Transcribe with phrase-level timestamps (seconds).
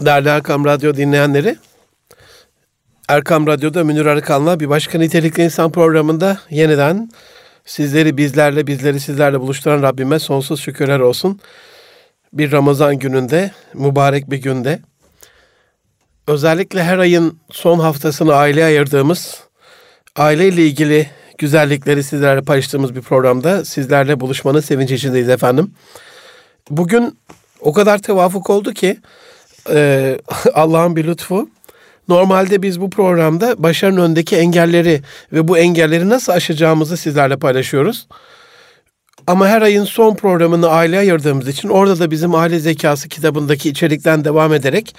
[0.00, 1.56] Değerli Erkam Radyo dinleyenleri,
[3.08, 7.10] Erkam Radyo'da Münir Arıkan'la bir başka nitelikli insan programında yeniden
[7.64, 11.40] sizleri bizlerle, bizleri sizlerle buluşturan Rabbime sonsuz şükürler olsun.
[12.32, 14.80] Bir Ramazan gününde, mübarek bir günde,
[16.26, 19.40] özellikle her ayın son haftasını aileye ayırdığımız,
[20.16, 25.74] aileyle ilgili güzellikleri sizlerle paylaştığımız bir programda sizlerle buluşmanın sevinci içindeyiz efendim.
[26.70, 27.18] Bugün
[27.60, 28.98] o kadar tevafuk oldu ki
[29.72, 30.18] e,
[30.54, 31.48] Allah'ın bir lütfu.
[32.08, 35.02] Normalde biz bu programda başarının önündeki engelleri
[35.32, 38.06] ve bu engelleri nasıl aşacağımızı sizlerle paylaşıyoruz.
[39.26, 44.24] Ama her ayın son programını aileye ayırdığımız için orada da bizim aile zekası kitabındaki içerikten
[44.24, 44.94] devam ederek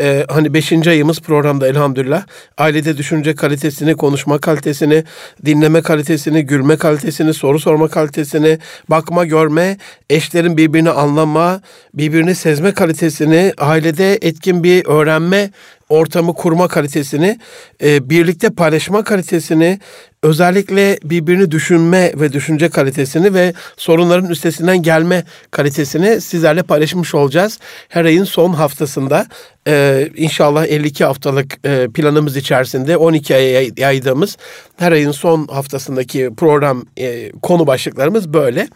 [0.00, 2.26] e, hani beşinci ayımız programda elhamdülillah.
[2.58, 5.04] Ailede düşünce kalitesini, konuşma kalitesini,
[5.44, 8.58] dinleme kalitesini, gülme kalitesini, soru sorma kalitesini,
[8.90, 9.76] bakma, görme,
[10.10, 11.60] eşlerin birbirini anlama,
[11.94, 15.50] birbirini sezme kalitesini, ailede etkin bir öğrenme
[15.88, 17.38] ortamı kurma kalitesini,
[17.82, 19.78] e, birlikte paylaşma kalitesini,
[20.26, 27.58] özellikle birbirini düşünme ve düşünce kalitesini ve sorunların üstesinden gelme kalitesini sizlerle paylaşmış olacağız.
[27.88, 29.26] Her ayın son haftasında
[29.68, 34.36] e, inşallah 52 haftalık e, planımız içerisinde 12 aya yaydığımız
[34.76, 38.68] her ayın son haftasındaki program e, konu başlıklarımız böyle.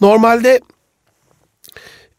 [0.00, 0.60] Normalde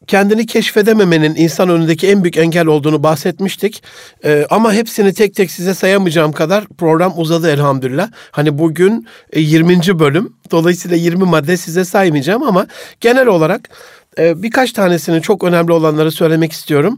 [0.07, 3.83] kendini keşfedememenin insan önündeki en büyük engel olduğunu bahsetmiştik.
[4.25, 8.11] Ee, ama hepsini tek tek size sayamayacağım kadar program uzadı elhamdülillah.
[8.31, 9.73] Hani bugün 20.
[9.73, 10.33] E, bölüm.
[10.51, 12.67] Dolayısıyla 20 madde size saymayacağım ama
[13.01, 13.69] genel olarak
[14.17, 16.97] e, birkaç tanesini çok önemli olanları söylemek istiyorum.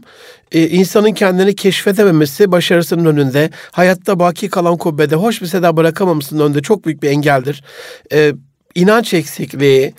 [0.52, 6.62] Ee, insanın kendini keşfedememesi başarısının önünde, hayatta baki kalan kubbede hoş bir seda bırakamamasının önünde
[6.62, 7.64] çok büyük bir engeldir.
[8.74, 9.94] İnanç eksikliği,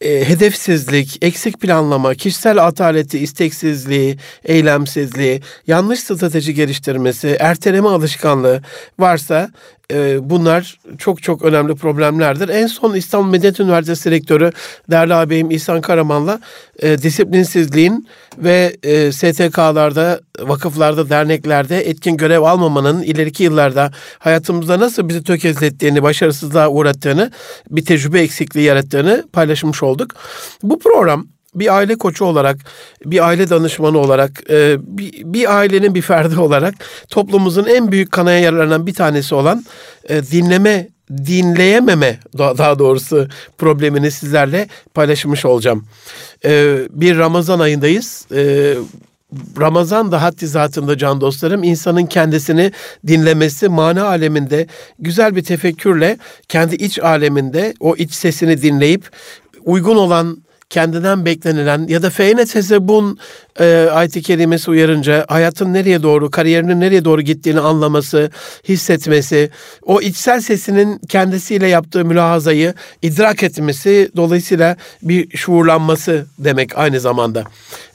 [0.00, 8.62] e, hedefsizlik, eksik planlama, kişisel ataleti, isteksizliği, eylemsizliği, yanlış strateji geliştirmesi, erteleme alışkanlığı
[8.98, 9.50] varsa
[9.92, 12.48] e, bunlar çok çok önemli problemlerdir.
[12.48, 14.52] En son İstanbul Medeniyet Üniversitesi Rektörü
[14.90, 16.40] değerli ağabeyim İhsan Karaman'la
[16.78, 18.08] e, disiplinsizliğin
[18.38, 26.68] ve e, STK'larda, vakıflarda, derneklerde etkin görev almamanın ileriki yıllarda hayatımızda nasıl bizi tökezlettiğini, başarısızlığa
[26.68, 27.30] uğrattığını,
[27.70, 30.14] bir tecrübe eksikliği yarattığını paylaşmış olduk.
[30.62, 31.26] Bu program
[31.56, 32.56] bir aile koçu olarak,
[33.04, 36.74] bir aile danışmanı olarak, e, bir, bir ailenin bir ferdi olarak
[37.08, 39.64] toplumumuzun en büyük kanaya yararlanan bir tanesi olan
[40.08, 43.28] e, dinleme, dinleyememe daha doğrusu
[43.58, 45.84] problemini sizlerle paylaşmış olacağım.
[46.44, 48.26] E, bir Ramazan ayındayız.
[49.60, 52.72] Ramazan da haddi zatında can dostlarım insanın kendisini
[53.06, 54.66] dinlemesi mana aleminde
[54.98, 56.18] güzel bir tefekkürle
[56.48, 59.10] kendi iç aleminde o iç sesini dinleyip
[59.64, 63.18] uygun olan kendinden beklenilen ya da feyne tezebun
[63.60, 68.30] e, ayet-i kerimesi uyarınca hayatın nereye doğru, kariyerinin nereye doğru gittiğini anlaması,
[68.68, 69.50] hissetmesi,
[69.82, 77.44] o içsel sesinin kendisiyle yaptığı mülahazayı idrak etmesi, dolayısıyla bir şuurlanması demek aynı zamanda.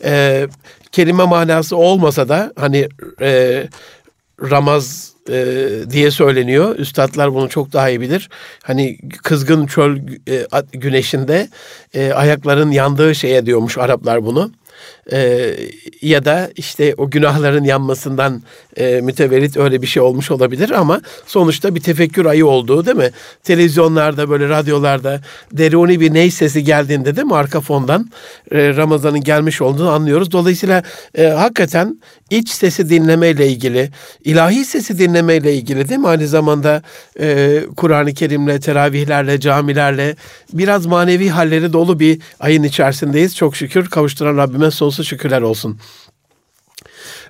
[0.04, 0.48] E,
[0.92, 2.90] kelime manası olmasa da hani
[3.22, 3.64] e,
[4.50, 6.76] Ramaz e, diye söyleniyor.
[6.76, 8.30] Üstadlar bunu çok daha iyi bilir.
[8.64, 9.98] Hani kızgın çöl
[10.30, 11.50] e, güneşinde
[11.94, 14.52] e, ayakların yandığı şeye diyormuş Araplar bunu
[15.12, 15.52] e,
[16.02, 18.42] ya da işte o günahların yanmasından
[18.78, 23.12] e, mütevellit öyle bir şey olmuş olabilir ama sonuçta bir tefekkür ayı olduğu değil mi?
[23.44, 28.12] Televizyonlarda böyle radyolarda deruni bir ney sesi geldiğinde de mi arka fondan
[28.52, 30.32] e, Ramazan'ın gelmiş olduğunu anlıyoruz.
[30.32, 30.84] Dolayısıyla
[31.18, 33.90] e, hakikaten iç sesi dinlemeyle ilgili,
[34.24, 36.08] ilahi sesi dinlemeyle ilgili değil mi?
[36.08, 36.82] Aynı zamanda
[37.20, 40.16] e, Kur'an-ı Kerim'le, teravihlerle, camilerle
[40.54, 43.36] biraz manevi halleri dolu bir ayın içerisindeyiz.
[43.36, 45.80] Çok şükür kavuşturan Rabbime sonsuz şükürler olsun.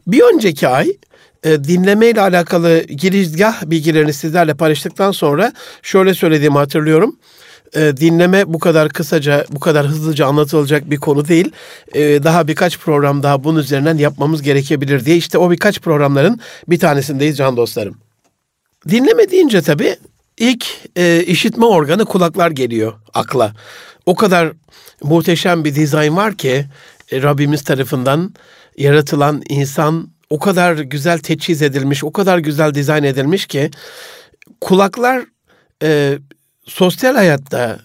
[0.08, 0.98] Bir önceki ay
[1.44, 7.16] e, dinlemeyle alakalı girizgah bilgilerini sizlerle paylaştıktan sonra şöyle söylediğimi hatırlıyorum.
[7.76, 11.52] E, dinleme bu kadar kısaca, bu kadar hızlıca anlatılacak bir konu değil.
[11.94, 16.80] E, daha birkaç program daha bunun üzerinden yapmamız gerekebilir diye işte o birkaç programların bir
[16.80, 17.98] tanesindeyiz can dostlarım.
[18.90, 19.96] Dinleme deyince tabii
[20.38, 20.66] ilk
[21.28, 23.54] işitme organı kulaklar geliyor akla.
[24.06, 24.52] O kadar
[25.04, 26.66] muhteşem bir dizayn var ki
[27.14, 28.34] Rabbimiz tarafından
[28.78, 33.72] yaratılan insan o kadar güzel teçhiz edilmiş, o kadar güzel dizayn edilmiş ki
[34.62, 35.24] kulaklar
[35.84, 36.20] e,
[36.66, 37.80] sosyal hayatta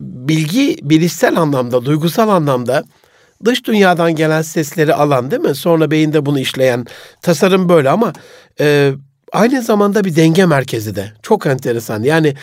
[0.00, 2.84] bilgi, bilişsel anlamda, duygusal anlamda
[3.44, 5.54] dış dünyadan gelen sesleri alan değil mi?
[5.54, 6.86] Sonra beyinde bunu işleyen
[7.22, 8.12] tasarım böyle ama
[8.60, 8.92] e,
[9.32, 11.12] aynı zamanda bir denge merkezi de.
[11.22, 12.02] Çok enteresan.
[12.02, 12.34] Yani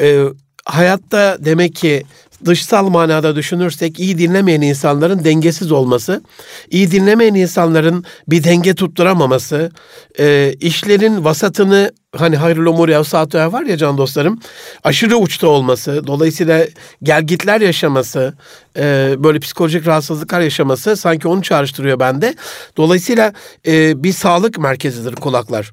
[0.00, 0.24] e,
[0.64, 2.02] hayatta demek ki
[2.44, 6.22] dışsal manada düşünürsek iyi dinlemeyen insanların dengesiz olması,
[6.70, 9.70] iyi dinlemeyen insanların bir denge tutturamaması,
[10.18, 14.40] e, işlerin vasatını hani hayrul umur yavsatuha var ya can dostlarım
[14.84, 16.66] aşırı uçta olması dolayısıyla
[17.02, 18.34] gelgitler yaşaması
[18.76, 22.34] e, böyle psikolojik rahatsızlıklar yaşaması sanki onu çağrıştırıyor bende.
[22.76, 23.32] Dolayısıyla
[23.66, 25.72] e, bir sağlık merkezidir kulaklar.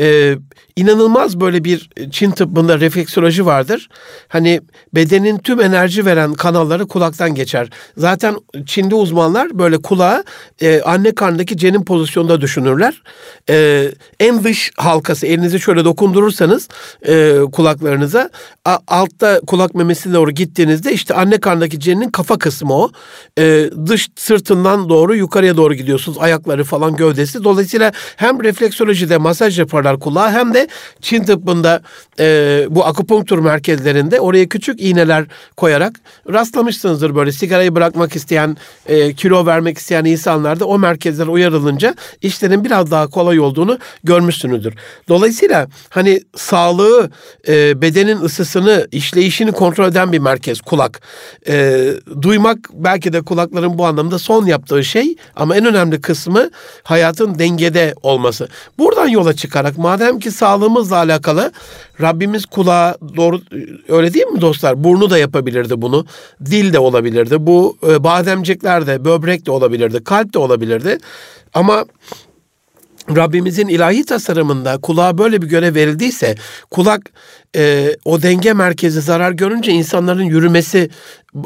[0.00, 0.34] E,
[0.76, 3.88] inanılmaz böyle bir Çin tıbbında refleksoloji vardır.
[4.28, 4.60] Hani
[4.94, 7.70] bedenin tüm enerji veren kanalları kulaktan geçer.
[7.96, 8.36] Zaten
[8.66, 10.24] Çinli uzmanlar böyle kulağı
[10.60, 13.02] e, anne karnındaki cenin pozisyonda düşünürler.
[13.50, 13.88] E,
[14.20, 16.68] en dış halkası elinizi şöyle dokundurursanız
[17.06, 18.30] e, kulaklarınıza
[18.64, 22.90] a, altta kulak memesine doğru gittiğinizde işte anne karnındaki cenin kafa kısmı o.
[23.38, 26.18] E, dış sırtından doğru yukarıya doğru gidiyorsunuz.
[26.20, 27.44] Ayakları falan gövdesi.
[27.44, 30.68] Dolayısıyla hem refleksolojide masaj yaparlar kulağa hem de
[31.00, 31.82] Çin tıbbında
[32.20, 35.24] e, bu akupunktur merkezlerinde oraya küçük iğneler
[35.56, 36.00] koyarak
[36.32, 42.90] rastlamışsınızdır böyle sigarayı bırakmak isteyen, e, kilo vermek isteyen insanlarda o merkezler uyarılınca işlerin biraz
[42.90, 44.74] daha kolay olduğunu görmüşsünüzdür.
[45.08, 47.10] Dolayısıyla hani sağlığı,
[47.48, 51.00] e, bedenin ısısını, işleyişini kontrol eden bir merkez kulak.
[51.48, 51.86] E,
[52.22, 56.50] duymak belki de kulakların bu anlamda son yaptığı şey ama en önemli kısmı
[56.82, 58.48] hayatın dengede olması.
[58.78, 61.52] Buradan yola çıkarak madem ki sağlığımızla alakalı
[62.00, 63.40] Rabbimiz kulağa doğru
[63.88, 64.84] öyle değil mi dostlar?
[64.84, 66.06] Burnu da yapabilirdi bunu.
[66.44, 67.36] Dil de olabilirdi.
[67.38, 70.04] Bu e, bademcikler de, böbrek de olabilirdi.
[70.04, 70.98] Kalp de olabilirdi.
[71.54, 71.84] Ama
[73.16, 76.34] Rabbimizin ilahi tasarımında kulağa böyle bir görev verildiyse
[76.70, 77.00] kulak
[77.56, 80.90] e, o denge merkezi zarar görünce insanların yürümesi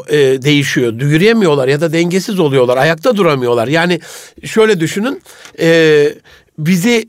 [0.09, 0.93] e, değişiyor.
[0.93, 2.77] Yürüyemiyorlar ya da dengesiz oluyorlar.
[2.77, 3.69] Ayakta duramıyorlar.
[3.69, 4.01] Yani
[4.45, 5.23] şöyle düşünün
[5.61, 6.09] e,
[6.59, 7.09] bizi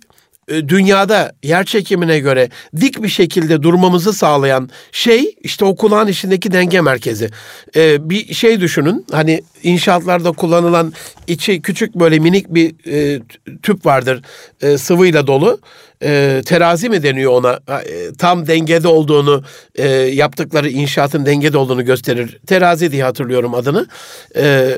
[0.49, 2.49] dünyada yer çekimine göre
[2.81, 7.29] dik bir şekilde durmamızı sağlayan şey işte o kulağın içindeki denge merkezi.
[7.75, 10.93] Ee, bir şey düşünün hani inşaatlarda kullanılan
[11.27, 13.21] içi küçük böyle minik bir e,
[13.63, 14.21] tüp vardır
[14.61, 15.59] e, sıvıyla dolu.
[16.03, 17.59] E, terazi mi deniyor ona?
[17.79, 19.43] E, tam dengede olduğunu
[19.75, 22.39] e, yaptıkları inşaatın dengede olduğunu gösterir.
[22.47, 23.87] Terazi diye hatırlıyorum adını.
[24.35, 24.77] E,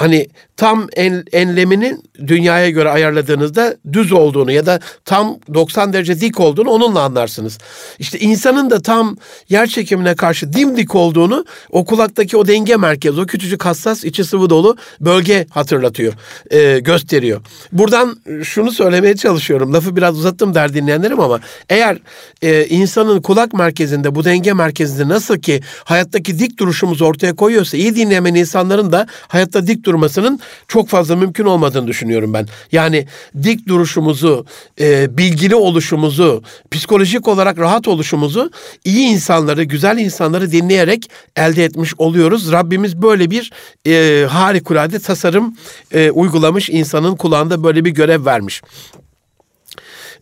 [0.00, 6.40] hani tam en, enleminin dünyaya göre ayarladığınızda düz olduğunu ya da tam 90 derece dik
[6.40, 7.58] olduğunu onunla anlarsınız.
[7.98, 9.16] İşte insanın da tam
[9.48, 14.50] yer çekimine karşı dimdik olduğunu o kulaktaki o denge merkezi, o küçücük hassas içi sıvı
[14.50, 16.12] dolu bölge hatırlatıyor,
[16.50, 17.40] e, gösteriyor.
[17.72, 19.74] Buradan şunu söylemeye çalışıyorum.
[19.74, 21.98] Lafı biraz uzattım der dinleyenlerim ama eğer
[22.42, 27.96] e, insanın kulak merkezinde bu denge merkezinde nasıl ki hayattaki dik duruşumuzu ortaya koyuyorsa iyi
[27.96, 32.46] dinleyen insanların da hayatta dik durmasının çok fazla mümkün olmadığını düşünüyorum ben.
[32.72, 33.06] Yani
[33.42, 34.46] dik duruşumuzu,
[34.80, 38.50] e, bilgili oluşumuzu, psikolojik olarak rahat oluşumuzu
[38.84, 42.52] iyi insanları, güzel insanları dinleyerek elde etmiş oluyoruz.
[42.52, 43.52] Rabbimiz böyle bir
[43.86, 45.56] e, harikulade tasarım
[45.92, 48.62] e, uygulamış, insanın kulağında böyle bir görev vermiş.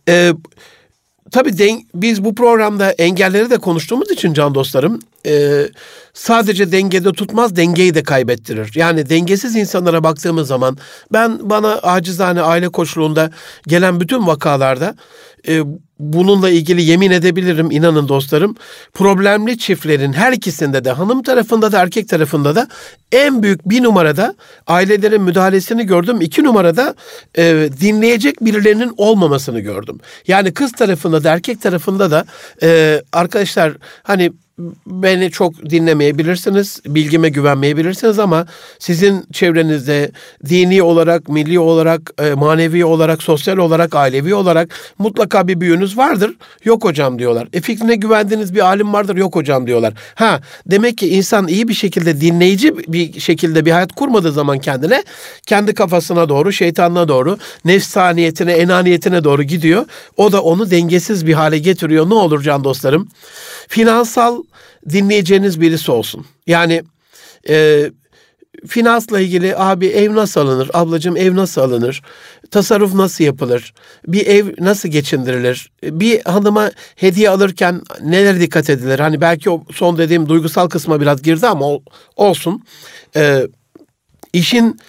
[0.07, 0.33] E,
[1.31, 5.67] tabii den, biz bu programda engelleri de konuştuğumuz için can dostlarım e,
[6.13, 8.71] sadece dengede tutmaz dengeyi de kaybettirir.
[8.75, 10.77] Yani dengesiz insanlara baktığımız zaman
[11.13, 13.31] ben bana acizane aile koşulunda
[13.67, 14.95] gelen bütün vakalarda
[15.47, 15.61] e,
[15.99, 18.55] bununla ilgili yemin edebilirim inanın dostlarım.
[18.93, 22.67] Problemli çiftlerin her ikisinde de hanım tarafında da erkek tarafında da
[23.11, 24.35] en büyük bir numarada
[24.67, 26.21] ailelerin müdahalesini gördüm.
[26.21, 26.95] İki numarada
[27.37, 29.99] e, dinleyecek birilerinin olmamasını gördüm.
[30.27, 32.25] Yani kız tarafında da erkek tarafında da
[32.63, 33.73] e, arkadaşlar
[34.03, 34.31] hani
[34.87, 38.45] beni çok dinlemeyebilirsiniz, bilgime güvenmeyebilirsiniz ama
[38.79, 40.11] sizin çevrenizde
[40.49, 46.35] dini olarak, milli olarak, e, manevi olarak, sosyal olarak, ailevi olarak mutlaka bir büyüğünüz vardır.
[46.63, 47.47] Yok hocam diyorlar.
[47.53, 49.15] E fikrine güvendiğiniz bir alim vardır.
[49.15, 49.93] Yok hocam diyorlar.
[50.15, 55.03] Ha demek ki insan iyi bir şekilde dinleyici bir şekilde bir hayat kurmadığı zaman kendine
[55.45, 59.85] kendi kafasına doğru, şeytanına doğru, nefsaniyetine, enaniyetine doğru gidiyor.
[60.17, 62.09] O da onu dengesiz bir hale getiriyor.
[62.09, 63.07] Ne olur can dostlarım?
[63.67, 64.43] Finansal
[64.89, 66.25] dinleyeceğiniz birisi olsun.
[66.47, 66.83] Yani
[67.49, 67.89] e,
[68.67, 72.01] finansla ilgili abi ev nasıl alınır, ablacığım ev nasıl alınır,
[72.51, 73.73] tasarruf nasıl yapılır,
[74.07, 78.99] bir ev nasıl geçindirilir, bir hanıma hediye alırken neler dikkat edilir?
[78.99, 81.65] Hani belki o son dediğim duygusal kısma biraz girdi ama
[82.15, 82.63] olsun.
[83.15, 83.47] Ee,
[84.33, 84.79] işin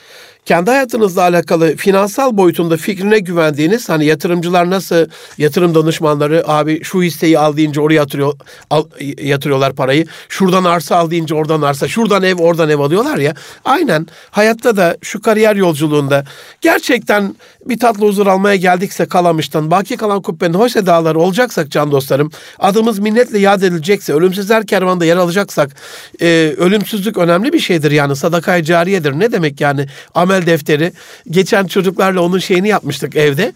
[0.45, 5.07] kendi hayatınızla alakalı finansal boyutunda fikrine güvendiğiniz hani yatırımcılar nasıl
[5.39, 8.33] yatırım danışmanları abi şu hisseyi al deyince oraya yatırıyor,
[8.71, 8.85] al,
[9.19, 10.07] yatırıyorlar parayı.
[10.29, 13.35] Şuradan arsa al deyince oradan arsa, şuradan ev oradan ev alıyorlar ya.
[13.65, 16.25] Aynen hayatta da şu kariyer yolculuğunda
[16.61, 17.35] gerçekten
[17.67, 22.99] bir tatlı huzur almaya geldikse Kalamış'tan baki kalan kubbenin hoş edaları olacaksak can dostlarım adımız
[22.99, 25.77] minnetle yad edilecekse ölümsüzler kervanında yer alacaksak
[26.21, 29.13] e, ölümsüzlük önemli bir şeydir yani sadakayı cariyedir.
[29.13, 30.93] Ne demek yani amel defteri
[31.31, 33.53] geçen çocuklarla onun şeyini yapmıştık evde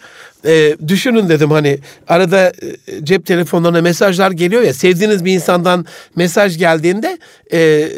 [0.47, 1.78] e, düşünün dedim hani
[2.09, 7.19] arada e, cep telefonlarına mesajlar geliyor ya sevdiğiniz bir insandan mesaj geldiğinde
[7.52, 7.88] e,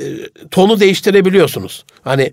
[0.50, 1.84] tonu değiştirebiliyorsunuz.
[2.04, 2.32] Hani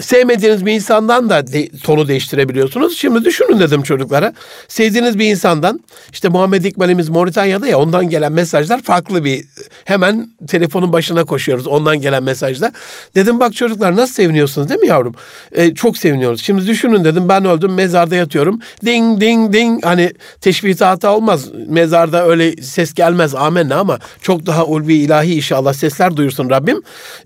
[0.00, 2.98] sevmediğiniz bir insandan da de, tonu değiştirebiliyorsunuz.
[2.98, 4.32] Şimdi düşünün dedim çocuklara.
[4.68, 5.80] Sevdiğiniz bir insandan
[6.12, 9.44] işte Muhammed İkbal'imiz Moritanya'da ya ondan gelen mesajlar farklı bir
[9.84, 12.72] hemen telefonun başına koşuyoruz ondan gelen mesajlar.
[13.14, 15.14] Dedim bak çocuklar nasıl seviniyorsunuz değil mi yavrum?
[15.52, 16.42] Ee, çok seviniyoruz.
[16.42, 18.60] Şimdi düşünün dedim ben öldüm mezarda yatıyorum.
[18.84, 21.48] Ding ding ding hani teşbihte hata olmaz.
[21.68, 26.82] Mezarda öyle ses gelmez amenna ama çok daha ulvi ilahi inşallah sesler duyursun Rabbim.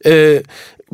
[0.07, 0.43] Ee,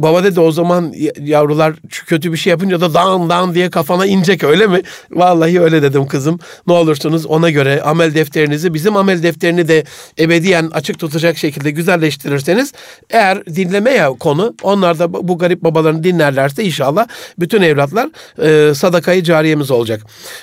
[0.02, 1.74] Baba dedi o zaman yavrular
[2.06, 4.82] kötü bir şey yapınca da dan dan diye kafana inecek öyle mi?
[5.10, 6.38] Vallahi öyle dedim kızım.
[6.66, 9.84] Ne olursunuz ona göre amel defterinizi bizim amel defterini de
[10.18, 12.72] ebediyen açık tutacak şekilde güzelleştirirseniz
[13.10, 17.06] eğer dinlemeye konu onlar da bu garip babalarını dinlerlerse inşallah
[17.38, 18.08] bütün evlatlar
[18.42, 20.02] e, sadakayı cariyemiz olacak.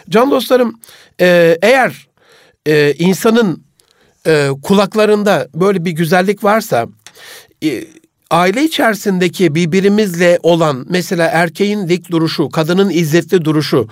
[0.09, 0.79] Can dostlarım
[1.21, 2.07] e, eğer
[2.67, 3.63] e, insanın
[4.27, 6.87] e, kulaklarında böyle bir güzellik varsa
[7.63, 7.83] e,
[8.29, 13.89] aile içerisindeki birbirimizle olan mesela erkeğin dik duruşu, kadının izzetli duruşu,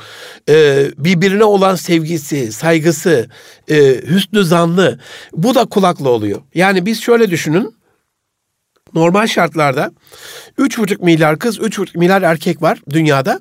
[0.50, 3.30] e, birbirine olan sevgisi, saygısı,
[3.70, 3.75] e,
[4.10, 5.00] hüsnü zanlı
[5.34, 6.42] bu da kulaklı oluyor.
[6.54, 7.75] Yani biz şöyle düşünün.
[8.94, 9.92] Normal şartlarda
[10.58, 13.39] 3,5 milyar kız, 3,5 milyar erkek var dünyada.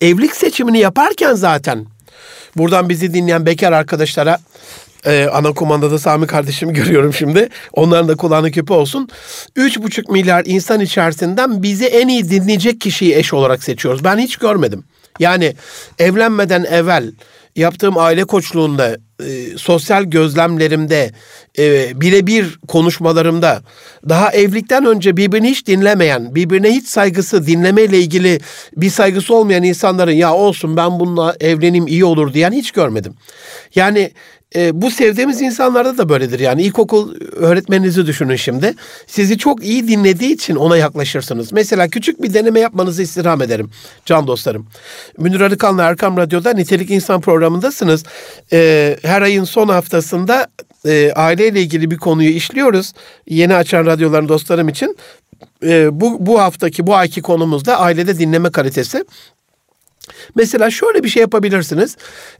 [0.00, 1.86] Evlilik seçimini yaparken zaten
[2.56, 4.38] buradan bizi dinleyen bekar arkadaşlara
[5.06, 7.48] ee, ana kumandada Sami kardeşimi görüyorum şimdi.
[7.72, 9.08] Onların da kulağını küpe olsun.
[9.56, 14.04] 3,5 milyar insan içerisinden bizi en iyi dinleyecek kişiyi eş olarak seçiyoruz.
[14.04, 14.84] Ben hiç görmedim.
[15.18, 15.54] Yani
[15.98, 17.12] evlenmeden evvel
[17.58, 21.10] yaptığım aile koçluğunda, e, sosyal gözlemlerimde,
[21.58, 23.62] e, birebir konuşmalarımda
[24.08, 28.40] daha evlilikten önce birbirini hiç dinlemeyen, birbirine hiç saygısı, dinlemeyle ilgili
[28.76, 33.14] bir saygısı olmayan insanların ya olsun ben bununla evleneyim iyi olur diyen hiç görmedim.
[33.74, 34.10] Yani
[34.56, 36.40] e, bu sevdiğimiz insanlarda da böyledir.
[36.40, 38.74] Yani ilkokul öğretmeninizi düşünün şimdi.
[39.06, 41.52] Sizi çok iyi dinlediği için ona yaklaşırsınız.
[41.52, 43.70] Mesela küçük bir deneme yapmanızı istirham ederim
[44.04, 44.66] can dostlarım.
[45.18, 48.04] Münir Arıkan'la Erkam Radyo'da Nitelik İnsan programındasınız.
[48.52, 50.46] E, her ayın son haftasında
[50.86, 52.92] e, aileyle ilgili bir konuyu işliyoruz.
[53.28, 54.96] Yeni açan radyoların dostlarım için.
[55.62, 59.04] E, bu, bu haftaki, bu ayki konumuz da ailede dinleme kalitesi.
[60.34, 61.96] Mesela şöyle bir şey yapabilirsiniz.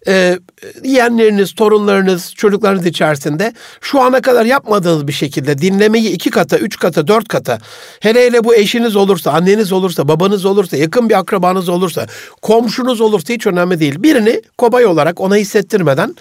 [0.09, 0.39] Ee,
[0.85, 7.09] yeğenleriniz, torunlarınız, çocuklarınız içerisinde şu ana kadar yapmadığınız bir şekilde dinlemeyi iki kata, üç kata,
[7.09, 7.59] dört kata
[8.01, 12.07] hele hele bu eşiniz olursa, anneniz olursa, babanız olursa, yakın bir akrabanız olursa,
[12.43, 14.03] komşunuz olursa hiç önemli değil.
[14.03, 16.15] Birini kobay olarak ona hissettirmeden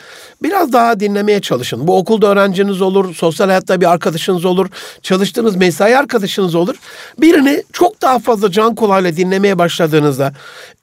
[0.43, 1.87] biraz daha dinlemeye çalışın.
[1.87, 4.67] Bu okulda öğrenciniz olur, sosyal hayatta bir arkadaşınız olur,
[5.01, 6.75] çalıştığınız mesai arkadaşınız olur.
[7.17, 10.33] Birini çok daha fazla can kulağıyla dinlemeye başladığınızda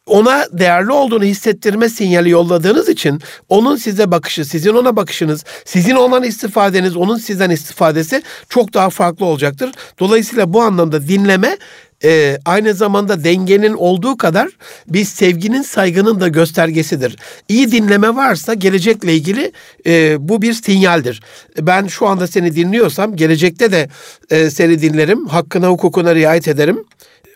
[0.07, 6.23] ona değerli olduğunu hissettirme sinyali yolladığınız için onun size bakışı, sizin ona bakışınız, sizin ondan
[6.23, 9.71] istifadeniz, onun sizden istifadesi çok daha farklı olacaktır.
[9.99, 11.59] Dolayısıyla bu anlamda dinleme
[12.05, 14.49] e, aynı zamanda dengenin olduğu kadar
[14.89, 17.17] bir sevginin, saygının da göstergesidir.
[17.49, 19.53] İyi dinleme varsa gelecekle ilgili
[19.87, 21.23] e, bu bir sinyaldir.
[21.61, 23.89] Ben şu anda seni dinliyorsam gelecekte de
[24.31, 26.85] e, seni dinlerim, hakkına hukukuna riayet ederim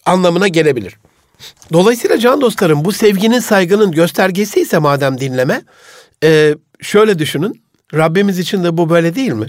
[0.07, 0.97] anlamına gelebilir.
[1.73, 5.63] Dolayısıyla can dostlarım bu sevginin saygının göstergesi ise madem dinleme
[6.25, 7.63] e, şöyle düşünün
[7.95, 9.49] Rabbimiz için de bu böyle değil mi?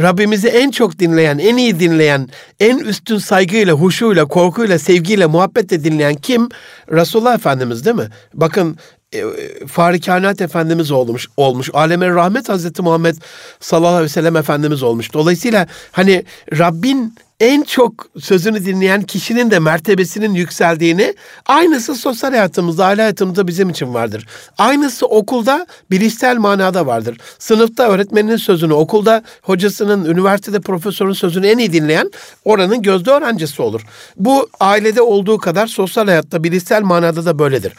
[0.00, 2.28] Rabbimizi en çok dinleyen, en iyi dinleyen,
[2.60, 6.48] en üstün saygıyla, huşuyla, korkuyla, sevgiyle, muhabbetle dinleyen kim?
[6.92, 8.08] Resulullah Efendimiz değil mi?
[8.34, 8.78] Bakın
[9.14, 9.22] e,
[9.66, 11.70] Fahri Kainat Efendimiz olmuş, olmuş.
[11.72, 13.16] Aleme Rahmet Hazreti Muhammed
[13.60, 15.12] sallallahu aleyhi ve sellem Efendimiz olmuş.
[15.12, 16.24] Dolayısıyla hani
[16.58, 21.14] Rabbin en çok sözünü dinleyen kişinin de mertebesinin yükseldiğini
[21.46, 24.26] aynısı sosyal hayatımızda, aile hayatımızda bizim için vardır.
[24.58, 27.18] Aynısı okulda bilişsel manada vardır.
[27.38, 32.10] Sınıfta öğretmeninin sözünü, okulda hocasının, üniversitede profesörün sözünü en iyi dinleyen
[32.44, 33.82] oranın gözde öğrencisi olur.
[34.16, 37.72] Bu ailede olduğu kadar sosyal hayatta bilişsel manada da böyledir.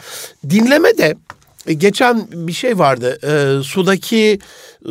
[0.50, 1.14] Dinleme de
[1.72, 3.18] geçen bir şey vardı.
[3.22, 4.38] E, sudaki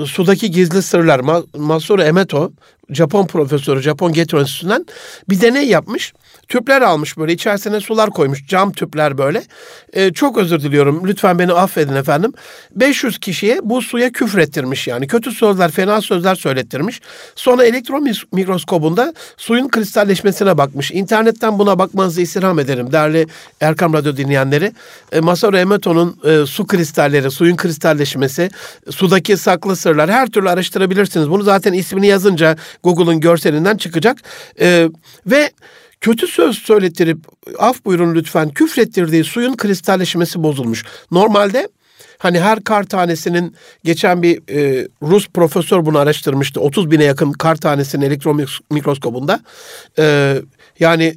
[0.05, 1.19] sudaki gizli sırlar.
[1.19, 2.51] Ma, Masaru Emeto
[2.89, 4.85] Japon profesörü, Japon Getro Enstitüsü'nden
[5.29, 6.13] bir deney yapmış.
[6.49, 9.43] Tüpler almış böyle içerisine sular koymuş cam tüpler böyle.
[9.93, 12.33] E, çok özür diliyorum lütfen beni affedin efendim.
[12.75, 17.01] 500 kişiye bu suya küfrettirmiş yani kötü sözler fena sözler söylettirmiş.
[17.35, 20.91] Sonra elektron mikroskobunda suyun kristalleşmesine bakmış.
[20.91, 23.27] İnternetten buna bakmanızı istirham ederim değerli
[23.61, 24.73] Erkam Radyo dinleyenleri.
[25.11, 28.49] E, Masaru Emoto'nun e, su kristalleri, suyun kristalleşmesi,
[28.89, 31.29] sudaki saklı sırlar her türlü araştırabilirsiniz.
[31.29, 34.17] Bunu zaten ismini yazınca Google'ın görselinden çıkacak.
[34.61, 34.89] E,
[35.25, 35.51] ve
[36.01, 37.17] kötü söz söylettirip
[37.59, 40.85] af buyurun lütfen küfrettirdiği suyun kristalleşmesi bozulmuş.
[41.11, 41.67] Normalde
[42.19, 46.61] Hani her kar tanesinin geçen bir e, Rus profesör bunu araştırmıştı.
[46.61, 49.39] 30 bine yakın kar tanesinin elektron mikroskobunda.
[49.99, 50.35] E,
[50.79, 51.15] yani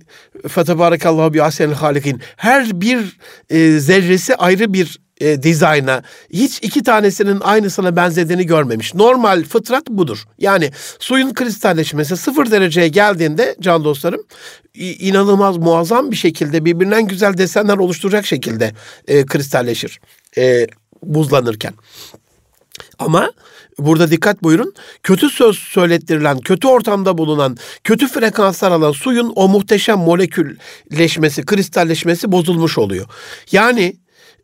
[0.49, 2.21] Fetebarakallahu bi asenil halikin.
[2.37, 3.19] Her bir
[3.51, 6.02] e, zerresi ayrı bir e, dizayna
[6.33, 8.95] hiç iki tanesinin aynısına benzediğini görmemiş.
[8.95, 10.25] Normal fıtrat budur.
[10.38, 14.21] Yani suyun kristalleşmesi sıfır dereceye geldiğinde can dostlarım
[14.75, 18.73] inanılmaz muazzam bir şekilde birbirinden güzel desenler oluşturacak şekilde
[19.09, 20.00] e, kristalleşir.
[20.38, 20.67] E,
[21.02, 21.75] buzlanırken.
[22.99, 23.33] Ama
[23.79, 24.75] burada dikkat buyurun.
[25.02, 32.79] Kötü söz söylettirilen, kötü ortamda bulunan, kötü frekanslar alan suyun o muhteşem molekülleşmesi, kristalleşmesi bozulmuş
[32.79, 33.07] oluyor.
[33.52, 33.97] Yani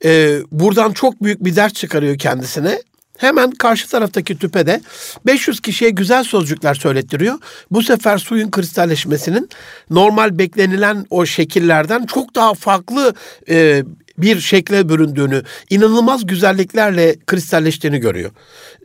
[0.05, 2.83] e, buradan çok büyük bir ders çıkarıyor kendisine.
[3.19, 4.81] Hemen karşı taraftaki tüpede
[5.27, 7.39] 500 kişiye güzel sözcükler söylettiriyor.
[7.71, 9.49] Bu sefer suyun kristalleşmesinin
[9.91, 13.15] normal beklenilen o şekillerden çok daha farklı
[13.49, 13.83] e,
[14.19, 18.31] bir şekle büründüğünü, inanılmaz güzelliklerle kristalleştiğini görüyor.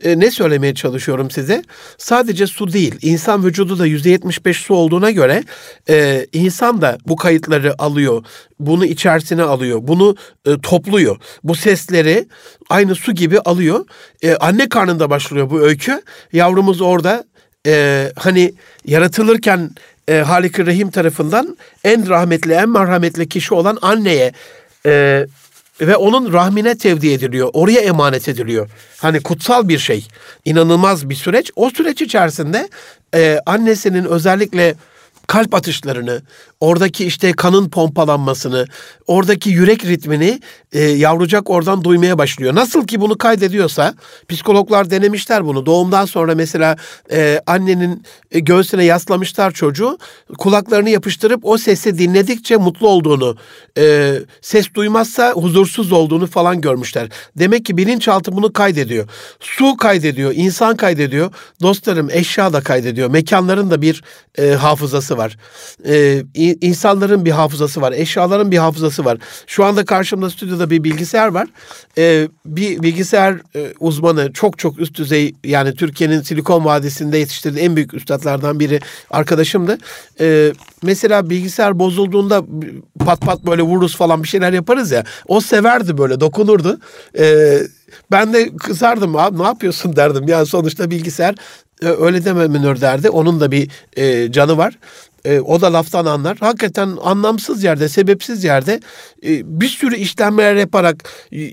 [0.02, 1.62] E, ne söylemeye çalışıyorum size?
[1.98, 5.44] Sadece su değil, insan vücudu da %75 su olduğuna göre
[5.88, 8.24] e, insan da bu kayıtları alıyor,
[8.60, 11.16] bunu içerisine alıyor, bunu e, topluyor.
[11.44, 12.28] Bu sesleri
[12.70, 13.86] aynı su gibi alıyor.
[14.22, 16.02] E, anne karnında başlıyor bu öykü.
[16.32, 17.24] Yavrumuz orada
[17.66, 18.54] e, hani
[18.86, 19.70] yaratılırken
[20.08, 24.32] e, Halik-i Rahim tarafından en rahmetli, en merhametli kişi olan anneye
[24.86, 25.26] e,
[25.80, 27.50] ve onun rahmine tevdi ediliyor.
[27.52, 28.68] Oraya emanet ediliyor.
[28.98, 30.08] Hani kutsal bir şey.
[30.44, 31.50] İnanılmaz bir süreç.
[31.56, 32.68] O süreç içerisinde
[33.14, 34.74] e, annesinin özellikle
[35.26, 36.22] kalp atışlarını,
[36.60, 38.66] oradaki işte kanın pompalanmasını,
[39.06, 40.40] oradaki yürek ritmini
[40.72, 42.54] e, yavrucak oradan duymaya başlıyor.
[42.54, 43.94] Nasıl ki bunu kaydediyorsa,
[44.28, 45.66] psikologlar denemişler bunu.
[45.66, 46.76] Doğumdan sonra mesela
[47.12, 49.98] e, annenin e, göğsüne yaslamışlar çocuğu,
[50.38, 53.36] kulaklarını yapıştırıp o sesi dinledikçe mutlu olduğunu,
[53.78, 57.08] e, ses duymazsa huzursuz olduğunu falan görmüşler.
[57.38, 59.08] Demek ki bilinçaltı bunu kaydediyor.
[59.40, 61.32] Su kaydediyor, insan kaydediyor,
[61.62, 63.10] dostlarım eşya da kaydediyor.
[63.10, 64.02] Mekanların da bir
[64.38, 65.36] e, hafızası var.
[65.86, 66.24] E,
[66.60, 69.18] insanların bir hafızası var, eşyaların bir hafızası var.
[69.46, 71.48] Şu anda karşımda stüdyoda bir bilgisayar var.
[71.98, 77.76] Ee, bir bilgisayar e, uzmanı çok çok üst düzey yani Türkiye'nin Silikon Vadisi'nde yetiştirdiği en
[77.76, 79.78] büyük üstadlardan biri arkadaşımdı.
[80.20, 82.44] Ee, mesela bilgisayar bozulduğunda
[83.04, 85.04] pat pat böyle vururuz falan bir şeyler yaparız ya.
[85.28, 86.78] O severdi böyle dokunurdu.
[87.18, 87.58] Ee,
[88.10, 90.28] ben de kızardım abi ne yapıyorsun derdim.
[90.28, 91.34] Yani sonuçta bilgisayar
[91.82, 93.10] öyle deme Münir derdi.
[93.10, 94.78] Onun da bir e, canı var.
[95.24, 96.36] E, o da laftan anlar.
[96.40, 98.80] Hakikaten anlamsız yerde, sebepsiz yerde
[99.26, 101.50] e, bir sürü işlemler yaparak e,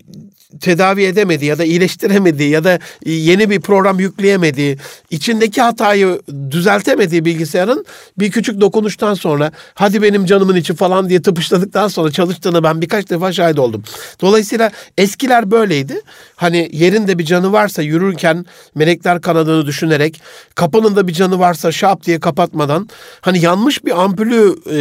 [0.59, 4.77] tedavi edemedi ya da iyileştiremedi ya da e, yeni bir program yükleyemedi,
[5.09, 7.85] içindeki hatayı düzeltemediği bilgisayarın
[8.19, 13.09] bir küçük dokunuştan sonra hadi benim canımın içi falan diye tıpışladıktan sonra çalıştığını ben birkaç
[13.09, 13.83] defa şahit oldum.
[14.21, 16.01] Dolayısıyla eskiler böyleydi.
[16.35, 20.21] Hani yerinde bir canı varsa yürürken melekler kanadını düşünerek
[20.55, 22.89] kapının da bir canı varsa şap diye kapatmadan
[23.21, 24.77] hani yanmış bir ampulü e,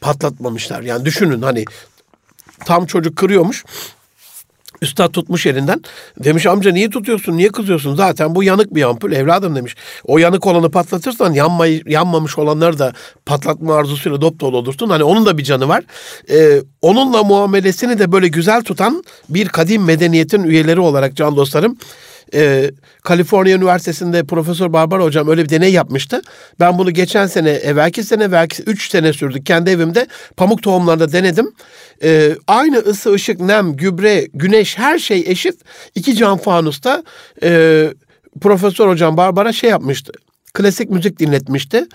[0.00, 0.82] patlatmamışlar.
[0.82, 1.64] Yani düşünün hani
[2.64, 3.64] tam çocuk kırıyormuş
[4.82, 5.82] Üstad tutmuş elinden.
[6.24, 7.94] Demiş amca niye tutuyorsun, niye kızıyorsun?
[7.94, 9.76] Zaten bu yanık bir ampul evladım demiş.
[10.04, 12.92] O yanık olanı patlatırsan yanmayı, yanmamış olanları da
[13.26, 14.88] patlatma arzusuyla dop dolu olursun.
[14.88, 15.84] Hani onun da bir canı var.
[16.30, 21.76] Ee, onunla muamelesini de böyle güzel tutan bir kadim medeniyetin üyeleri olarak can dostlarım
[22.34, 22.70] e,
[23.02, 26.22] Kaliforniya Üniversitesi'nde Profesör Barbara Hocam öyle bir deney yapmıştı.
[26.60, 29.44] Ben bunu geçen sene, evvelki sene, belki üç sene sürdü.
[29.44, 31.52] Kendi evimde pamuk tohumlarında denedim.
[32.02, 35.60] E, aynı ısı, ışık, nem, gübre, güneş her şey eşit.
[35.94, 37.04] İki cam fanusta
[37.42, 37.88] e,
[38.40, 40.12] Profesör Hocam Barbara şey yapmıştı
[40.54, 41.86] klasik müzik dinletmişti.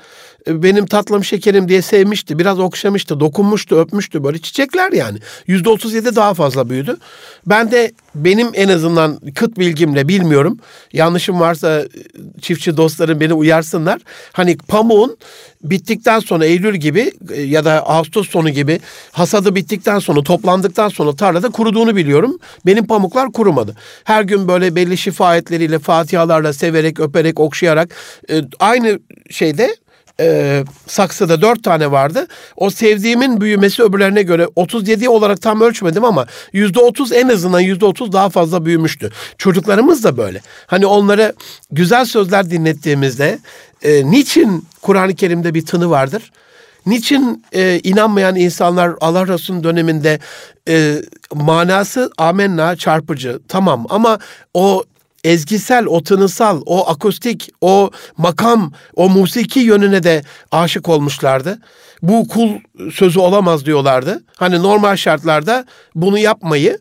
[0.48, 2.40] E, benim tatlım şekerim diye sevmişti.
[2.40, 5.20] Biraz okşamıştı, dokunmuştu, öpmüştü böyle çiçekler yani.
[5.48, 6.98] Yüzde otuz yedi daha fazla büyüdü.
[7.46, 10.58] Ben de benim en azından kıt bilgimle bilmiyorum.
[10.94, 11.88] Yanlışım varsa e,
[12.42, 14.02] çiftçi dostlarım beni uyarsınlar.
[14.34, 15.18] Hani pamuğun
[15.64, 18.80] bittikten sonra Eylül gibi e, ya da Ağustos sonu gibi
[19.12, 22.40] hasadı bittikten sonra toplandıktan sonra tarlada kuruduğunu biliyorum.
[22.66, 23.76] Benim pamuklar kurumadı.
[24.04, 27.90] Her gün böyle belli şifa ayetleriyle, fatihalarla severek, öperek, okşayarak
[28.60, 29.00] aynı
[29.30, 29.76] şeyde
[30.20, 32.28] e, saksıda dört tane vardı.
[32.56, 37.86] O sevdiğimin büyümesi öbürlerine göre 37 olarak tam ölçmedim ama yüzde otuz en azından yüzde
[37.86, 39.12] otuz daha fazla büyümüştü.
[39.38, 40.42] Çocuklarımız da böyle.
[40.68, 41.34] Hani onlara
[41.72, 43.40] güzel sözler dinlettiğimizde
[43.82, 46.32] e, niçin Kur'an-ı Kerim'de bir tını vardır?
[46.86, 50.20] Niçin e, inanmayan insanlar Allah Resulü'nün döneminde
[50.68, 50.96] e,
[51.34, 54.20] manası amenna çarpıcı tamam ama
[54.54, 54.84] o
[55.24, 61.60] ezgisel, o tınısal, o akustik, o makam, o musiki yönüne de aşık olmuşlardı.
[62.02, 62.50] Bu kul
[62.94, 64.24] sözü olamaz diyorlardı.
[64.36, 66.80] Hani normal şartlarda bunu yapmayı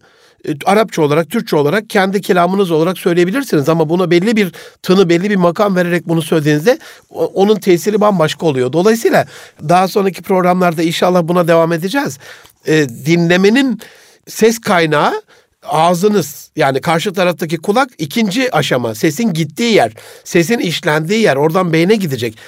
[0.49, 5.31] e, Arapça olarak, Türkçe olarak kendi kelamınız olarak söyleyebilirsiniz ama buna belli bir tını, belli
[5.31, 6.79] bir makam vererek bunu söylediğinizde
[7.11, 8.73] onun tesiri bambaşka oluyor.
[8.73, 9.27] Dolayısıyla
[9.69, 12.19] daha sonraki programlarda inşallah buna devam edeceğiz.
[12.67, 13.81] E, dinlemenin
[14.29, 15.23] ses kaynağı
[15.69, 19.93] ağzınız yani karşı taraftaki kulak ikinci aşama sesin gittiği yer
[20.25, 22.39] sesin işlendiği yer oradan beyne gidecek.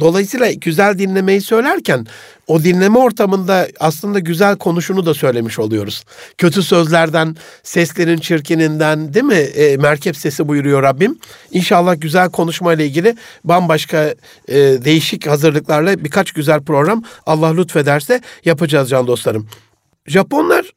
[0.00, 2.06] Dolayısıyla güzel dinlemeyi söylerken
[2.46, 6.04] o dinleme ortamında aslında güzel konuşunu da söylemiş oluyoruz.
[6.38, 9.34] Kötü sözlerden, seslerin çirkininden değil mi?
[9.34, 11.18] E, merkep sesi buyuruyor Rabbim.
[11.50, 14.14] İnşallah güzel konuşmayla ilgili bambaşka
[14.48, 19.48] e, değişik hazırlıklarla birkaç güzel program Allah lütfederse yapacağız can dostlarım.
[20.06, 20.73] Japonlar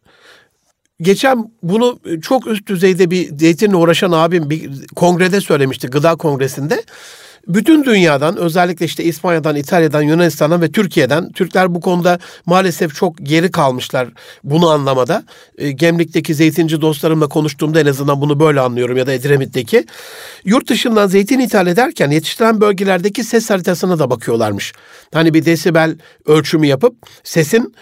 [1.01, 6.83] Geçen bunu çok üst düzeyde bir zeytinle uğraşan abim bir kongrede söylemişti, gıda kongresinde
[7.47, 13.51] bütün dünyadan özellikle işte İspanya'dan, İtalya'dan, Yunanistan'dan ve Türkiye'den Türkler bu konuda maalesef çok geri
[13.51, 14.07] kalmışlar
[14.43, 15.23] bunu anlamada.
[15.57, 19.85] E, Gemlik'teki zeytinci dostlarımla konuştuğumda en azından bunu böyle anlıyorum ya da Edremit'teki.
[20.45, 24.73] Yurt dışından zeytin ithal ederken yetiştiren bölgelerdeki ses haritasına da bakıyorlarmış.
[25.13, 27.73] Hani bir desibel ölçümü yapıp sesin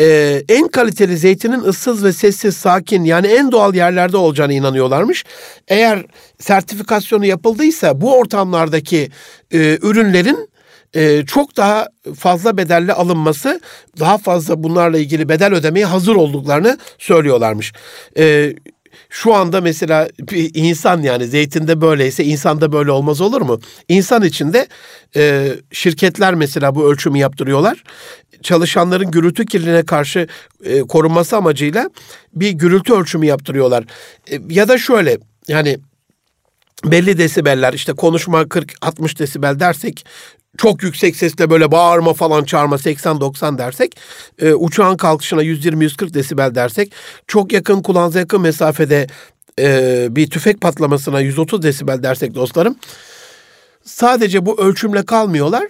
[0.00, 5.24] e, en kaliteli zeytinin ıssız ve sessiz, sakin yani en doğal yerlerde olacağını inanıyorlarmış.
[5.68, 6.04] Eğer
[6.44, 9.10] sertifikasyonu yapıldıysa bu ortamlardaki
[9.52, 10.48] e, ürünlerin
[10.94, 13.60] e, çok daha fazla bedelle alınması,
[14.00, 17.72] daha fazla bunlarla ilgili bedel ödemeye hazır olduklarını söylüyorlarmış.
[18.18, 18.54] E,
[19.10, 23.60] şu anda mesela bir insan yani zeytinde böyleyse insanda böyle olmaz olur mu?
[23.88, 24.66] İnsan içinde
[25.16, 27.84] e, şirketler mesela bu ölçümü yaptırıyorlar.
[28.42, 30.26] Çalışanların gürültü kirliliğine karşı
[30.64, 31.90] e, korunması amacıyla
[32.34, 33.84] bir gürültü ölçümü yaptırıyorlar.
[34.30, 35.78] E, ya da şöyle yani
[36.84, 40.06] belli desibeller işte konuşma 40-60 desibel dersek
[40.58, 43.96] çok yüksek sesle böyle bağırma falan çağırma 80-90 dersek
[44.38, 46.92] e, uçağın kalkışına 120-140 desibel dersek
[47.26, 49.06] çok yakın kulağınıza yakın mesafede
[49.58, 52.76] e, bir tüfek patlamasına 130 desibel dersek dostlarım
[53.84, 55.64] sadece bu ölçümle kalmıyorlar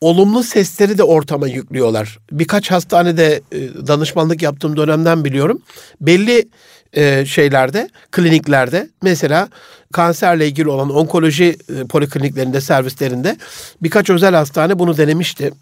[0.00, 2.18] olumlu sesleri de ortama yüklüyorlar.
[2.32, 5.62] Birkaç hastanede e, danışmanlık yaptığım dönemden biliyorum.
[6.00, 6.48] Belli
[6.92, 9.48] e, şeylerde, kliniklerde mesela
[9.92, 13.36] kanserle ilgili olan onkoloji e, polikliniklerinde, servislerinde
[13.82, 15.52] birkaç özel hastane bunu denemişti.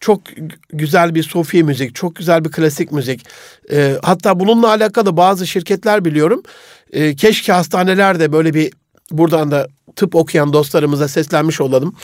[0.00, 0.20] Çok
[0.72, 3.26] güzel bir sofi müzik, çok güzel bir klasik müzik.
[3.72, 6.42] E, hatta bununla alakalı bazı şirketler biliyorum.
[6.92, 8.72] E, keşke hastanelerde böyle bir
[9.10, 11.94] buradan da tıp okuyan dostlarımıza seslenmiş olalım.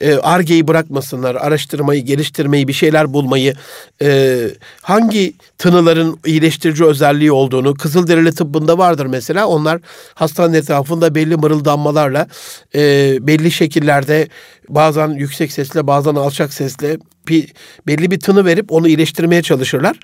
[0.00, 3.54] Ee, Arge'yi e, bırakmasınlar, araştırmayı, geliştirmeyi, bir şeyler bulmayı,
[4.02, 4.40] e,
[4.82, 9.46] hangi tınıların iyileştirici özelliği olduğunu, Kızılderili tıbbında vardır mesela.
[9.46, 9.80] Onlar
[10.14, 12.28] hastanın etrafında belli mırıldanmalarla,
[12.74, 14.28] e, belli şekillerde
[14.68, 16.98] bazen yüksek sesle, bazen alçak sesle
[17.28, 17.52] bir,
[17.86, 19.96] belli bir tını verip onu iyileştirmeye çalışırlar.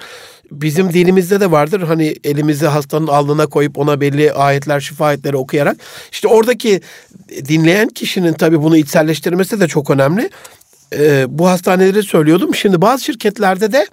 [0.51, 5.77] Bizim dinimizde de vardır hani elimizi hastanın alnına koyup ona belli ayetler, şifa ayetleri okuyarak.
[6.13, 6.81] İşte oradaki
[7.49, 10.31] dinleyen kişinin tabii bunu içselleştirmesi de çok önemli.
[10.93, 12.55] Ee, bu hastaneleri söylüyordum.
[12.55, 13.87] Şimdi bazı şirketlerde de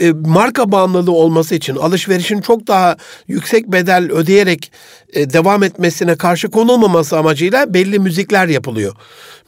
[0.00, 2.96] e, marka bağımlılığı olması için alışverişin çok daha
[3.28, 4.72] yüksek bedel ödeyerek
[5.12, 8.94] e, devam etmesine karşı konulmaması amacıyla belli müzikler yapılıyor.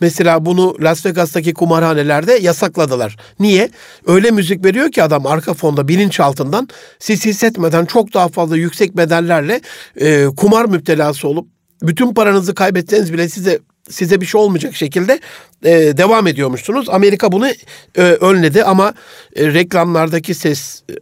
[0.00, 3.16] Mesela bunu Las Vegas'taki kumarhanelerde yasakladılar.
[3.40, 3.70] Niye?
[4.06, 9.60] Öyle müzik veriyor ki adam arka fonda bilinçaltından siz hissetmeden çok daha fazla yüksek bedellerle
[10.00, 11.48] e, kumar müptelası olup
[11.82, 13.58] bütün paranızı kaybetseniz bile size
[13.90, 15.20] size bir şey olmayacak şekilde
[15.64, 16.88] e, devam ediyormuşsunuz.
[16.88, 17.48] Amerika bunu
[17.96, 18.94] e, önledi ama
[19.36, 20.94] e, reklamlardaki ses e,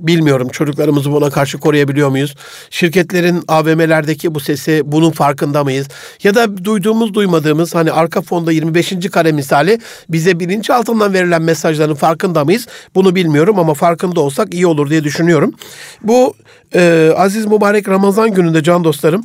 [0.00, 2.34] bilmiyorum çocuklarımızı buna karşı koruyabiliyor muyuz?
[2.70, 5.88] Şirketlerin AVM'lerdeki bu sesi bunun farkında mıyız?
[6.22, 9.10] Ya da duyduğumuz duymadığımız hani arka fonda 25.
[9.12, 12.66] kare misali bize bilinçaltından verilen mesajların farkında mıyız?
[12.94, 15.54] Bunu bilmiyorum ama farkında olsak iyi olur diye düşünüyorum.
[16.02, 16.34] Bu
[16.74, 19.24] e, aziz mübarek Ramazan gününde can dostlarım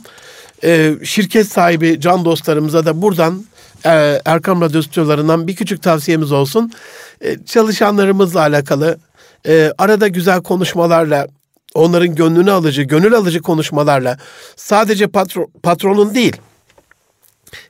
[0.64, 3.46] e, şirket sahibi can dostlarımıza da buradan
[3.86, 6.72] e, Erkam Radyo stüdyolarından bir küçük tavsiyemiz olsun.
[7.22, 8.98] E, çalışanlarımızla alakalı
[9.48, 11.28] e, arada güzel konuşmalarla
[11.74, 14.18] onların gönlünü alıcı, gönül alıcı konuşmalarla
[14.56, 16.36] sadece patro, patronun değil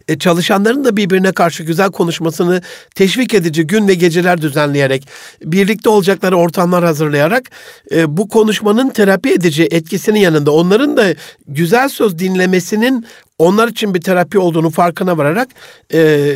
[0.08, 2.62] e, çalışanların da birbirine karşı güzel konuşmasını
[2.96, 5.08] teşvik edici gün ve geceler düzenleyerek,
[5.44, 7.52] birlikte olacakları ortamlar hazırlayarak
[7.92, 11.16] e, bu konuşmanın terapi edici etkisinin yanında onların da
[11.48, 13.06] güzel söz dinlemesinin
[13.40, 15.50] onlar için bir terapi olduğunu farkına vararak
[15.94, 16.32] e,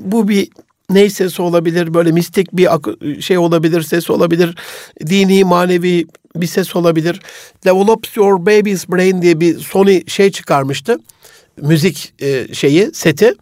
[0.00, 0.48] bu bir
[0.90, 2.68] ney sesi olabilir, böyle mistik bir
[3.20, 4.56] şey olabilir, ses olabilir,
[5.06, 7.20] dini, manevi bir ses olabilir.
[7.64, 10.98] Develops Your Baby's Brain diye bir Sony şey çıkarmıştı.
[11.62, 13.34] Müzik e, şeyi, seti.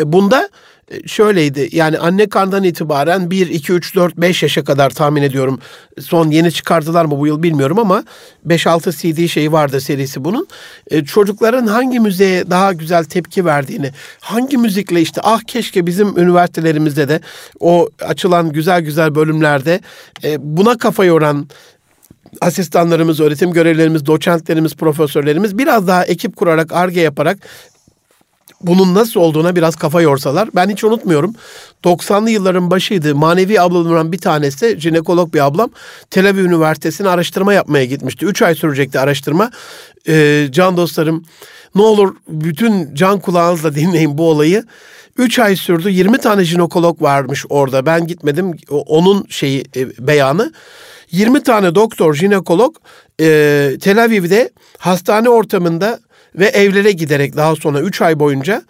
[0.00, 0.48] E, bunda
[0.90, 1.68] e, şöyleydi.
[1.72, 5.58] Yani anne karnından itibaren 1, 2, 3, 4, 5 yaşa kadar tahmin ediyorum.
[6.00, 8.04] Son yeni çıkardılar mı bu yıl bilmiyorum ama
[8.46, 10.46] 5-6 CD şeyi vardı serisi bunun.
[10.90, 13.90] E, çocukların hangi müziğe daha güzel tepki verdiğini,
[14.20, 17.20] hangi müzikle işte ah keşke bizim üniversitelerimizde de
[17.60, 19.80] o açılan güzel güzel bölümlerde
[20.24, 21.48] e, buna kafa yoran
[22.40, 27.38] asistanlarımız, öğretim görevlilerimiz, doçentlerimiz, profesörlerimiz biraz daha ekip kurarak, arge yaparak
[28.66, 30.48] bunun nasıl olduğuna biraz kafa yorsalar.
[30.54, 31.34] Ben hiç unutmuyorum.
[31.84, 33.14] 90'lı yılların başıydı.
[33.14, 35.70] Manevi ablamdan bir tanesi, jinekolog bir ablam,
[36.10, 38.26] Tel Aviv Üniversitesi'ne araştırma yapmaya gitmişti.
[38.26, 39.50] Üç ay sürecekti araştırma.
[40.08, 41.24] Ee, can dostlarım,
[41.74, 44.64] ne olur bütün can kulağınızla dinleyin bu olayı.
[45.18, 45.90] Üç ay sürdü.
[45.90, 47.86] 20 tane jinekolog varmış orada.
[47.86, 48.56] Ben gitmedim.
[48.70, 50.52] Onun şeyi e, beyanı.
[51.14, 52.76] 20 tane doktor, jinekolog
[53.20, 53.26] e,
[53.80, 56.00] Tel Aviv'de hastane ortamında
[56.34, 58.62] ve evlere giderek daha sonra 3 ay boyunca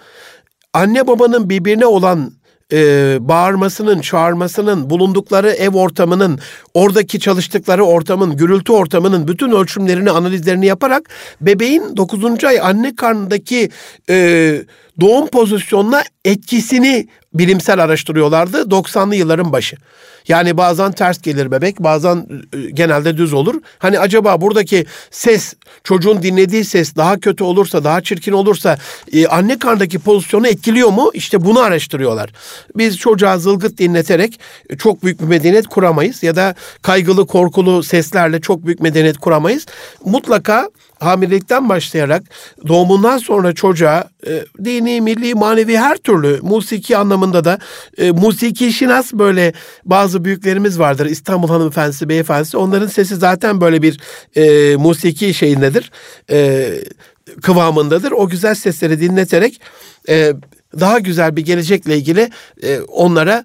[0.72, 2.32] anne babanın birbirine olan
[2.72, 6.38] e, bağırmasının, çağırmasının, bulundukları ev ortamının,
[6.74, 12.44] oradaki çalıştıkları ortamın, gürültü ortamının bütün ölçümlerini, analizlerini yaparak bebeğin 9.
[12.44, 13.70] ay anne karnındaki
[14.10, 14.64] e,
[15.00, 19.76] doğum pozisyonuna etkisini bilimsel araştırıyorlardı 90'lı yılların başı.
[20.28, 23.54] Yani bazen ters gelir bebek, bazen e, genelde düz olur.
[23.78, 25.54] Hani acaba buradaki ses,
[25.84, 28.78] çocuğun dinlediği ses daha kötü olursa, daha çirkin olursa
[29.12, 31.10] e, anne karnındaki pozisyonu etkiliyor mu?
[31.14, 32.30] İşte bunu araştırıyorlar.
[32.76, 38.40] Biz çocuğa zılgıt dinleterek e, çok büyük bir medeniyet kuramayız ya da kaygılı, korkulu seslerle
[38.40, 39.66] çok büyük medeniyet kuramayız.
[40.04, 40.68] Mutlaka
[41.04, 42.22] hamilelikten başlayarak
[42.68, 47.58] doğumundan sonra çocuğa e, dini, milli, manevi her türlü musiki anlamında da
[47.98, 49.52] e, musiki şinas böyle
[49.84, 51.06] bazı büyüklerimiz vardır.
[51.06, 54.00] İstanbul hanımefendisi, beyefendisi onların sesi zaten böyle bir
[54.36, 55.90] e, musiki şeyindedir.
[56.30, 56.70] E,
[57.42, 58.12] kıvamındadır.
[58.12, 59.60] O güzel sesleri dinleterek
[60.08, 60.32] e,
[60.80, 62.30] daha güzel bir gelecekle ilgili
[62.62, 63.44] e, onlara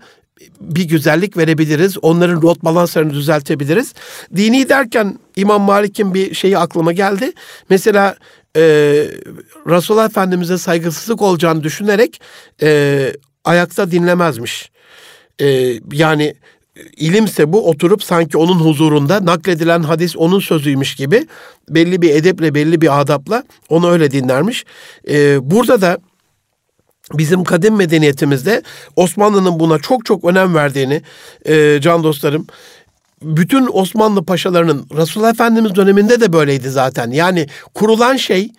[0.62, 1.98] bir güzellik verebiliriz.
[2.02, 3.94] Onların rot balanslarını düzeltebiliriz.
[4.36, 7.32] Dini derken İmam Malik'in bir şeyi aklıma geldi.
[7.70, 8.16] Mesela
[8.56, 8.62] e,
[9.68, 12.22] Resulullah Efendimiz'e saygısızlık olacağını düşünerek
[12.62, 13.12] e,
[13.46, 14.72] ayakta dinlemezmiş.
[15.42, 16.36] E, yani
[16.98, 21.28] ilimse bu oturup sanki onun huzurunda nakledilen hadis onun sözüymüş gibi
[21.70, 24.66] belli bir edeple belli bir adapla onu öyle dinlermiş.
[25.10, 25.98] Ee, burada da
[27.14, 28.64] bizim kadim medeniyetimizde
[28.96, 31.02] Osmanlı'nın buna çok çok önem verdiğini
[31.46, 32.48] e, can dostlarım
[33.22, 37.12] bütün Osmanlı paşalarının Resulullah Efendimiz döneminde de böyleydi zaten.
[37.12, 38.52] Yani kurulan şey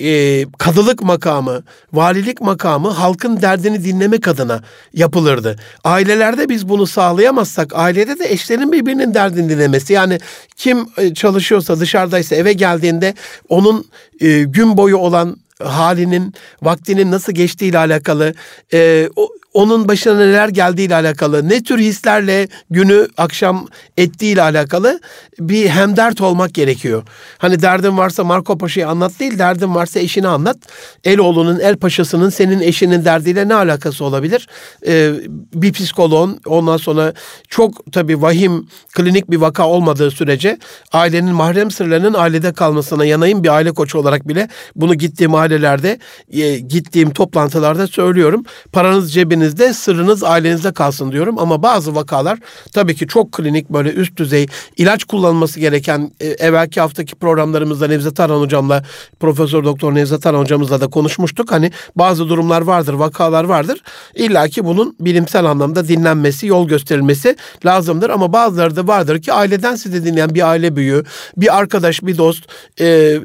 [0.00, 5.56] e, kadılık makamı, valilik makamı halkın derdini dinlemek adına yapılırdı.
[5.84, 9.92] Ailelerde biz bunu sağlayamazsak ailede de eşlerin birbirinin derdini dinlemesi.
[9.92, 10.18] Yani
[10.56, 13.14] kim e, çalışıyorsa dışarıdaysa eve geldiğinde
[13.48, 13.84] onun
[14.20, 18.34] e, gün boyu olan halinin, vaktinin nasıl geçtiği ile alakalı,
[18.72, 23.66] e, o, onun başına neler geldiği ile alakalı, ne tür hislerle günü akşam
[23.96, 25.00] ettiği ile alakalı
[25.40, 27.02] bir hemdert olmak gerekiyor.
[27.38, 30.56] Hani derdin varsa Marco Paşa'yı anlat değil, derdin varsa eşini anlat.
[31.04, 34.48] Eloğlu'nun, El Paşa'sının senin eşinin derdiyle ne alakası olabilir?
[34.86, 35.12] Ee,
[35.54, 37.12] bir psikoloğun ondan sonra
[37.48, 40.58] çok tabii vahim, klinik bir vaka olmadığı sürece
[40.92, 45.98] ailenin mahrem sırlarının ailede kalmasına yanayım bir aile koçu olarak bile bunu gittiğim ailelerde,
[46.30, 48.44] e, gittiğim toplantılarda söylüyorum.
[48.72, 51.38] Paranız cebinizde sırrınız ailenizde kalsın diyorum.
[51.38, 52.38] Ama bazı vakalar
[52.72, 58.20] tabii ki çok klinik böyle üst düzey ilaç kullanılması gereken e, evvelki haftaki programlarımızda Nevzat
[58.20, 58.84] Aran hocamla
[59.20, 61.52] Profesör Doktor Nevzat Aran hocamızla da konuşmuştuk.
[61.52, 63.82] Hani bazı durumlar vardır, vakalar vardır.
[64.14, 68.10] İlla ki bunun bilimsel anlamda dinlenmesi, yol gösterilmesi lazımdır.
[68.10, 71.04] Ama bazıları da vardır ki aileden sizi dinleyen bir aile büyüğü,
[71.36, 72.44] bir arkadaş, bir dost,
[72.80, 73.18] e,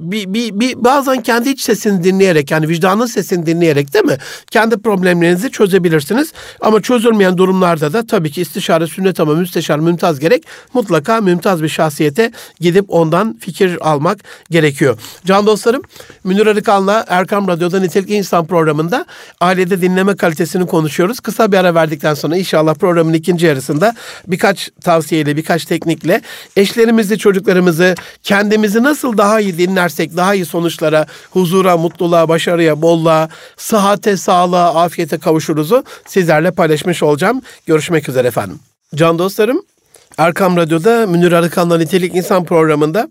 [0.00, 4.16] bir, bir, bir bazen kendi iç sesini dinleyerek yani vicdanın sesini dinleyerek değil mi?
[4.50, 6.32] Kendi problemlerinizi çözebilirsiniz.
[6.60, 10.42] Ama çözülmeyen durumlarda da tabii ki istişare sünnet ama müsteşar mümtaz gerek.
[10.74, 14.18] Mutlaka mümtaz bir şahsiyete gidip ondan fikir almak
[14.50, 14.98] gerekiyor.
[15.24, 15.82] Can dostlarım
[16.24, 19.06] Münir Arıkan'la Erkam Radyo'da Nitelik İnsan programında
[19.40, 21.20] ailede dinleme kalitesini konuşuyoruz.
[21.20, 23.94] Kısa bir ara verdikten sonra inşallah programın ikinci yarısında
[24.26, 26.22] birkaç tavsiyeyle birkaç teknikle
[26.56, 33.28] eşlerimizi çocuklarımızı kendimizi nasıl daha iyi dinler dinlersek daha iyi sonuçlara, huzura, mutluluğa, başarıya, bolluğa,
[33.56, 37.42] sıhhate, sağlığa, afiyete kavuşuruzu sizlerle paylaşmış olacağım.
[37.66, 38.58] Görüşmek üzere efendim.
[38.94, 39.62] Can dostlarım,
[40.18, 43.08] Erkam Radyo'da Münir Arıkan'la Nitelik İnsan programında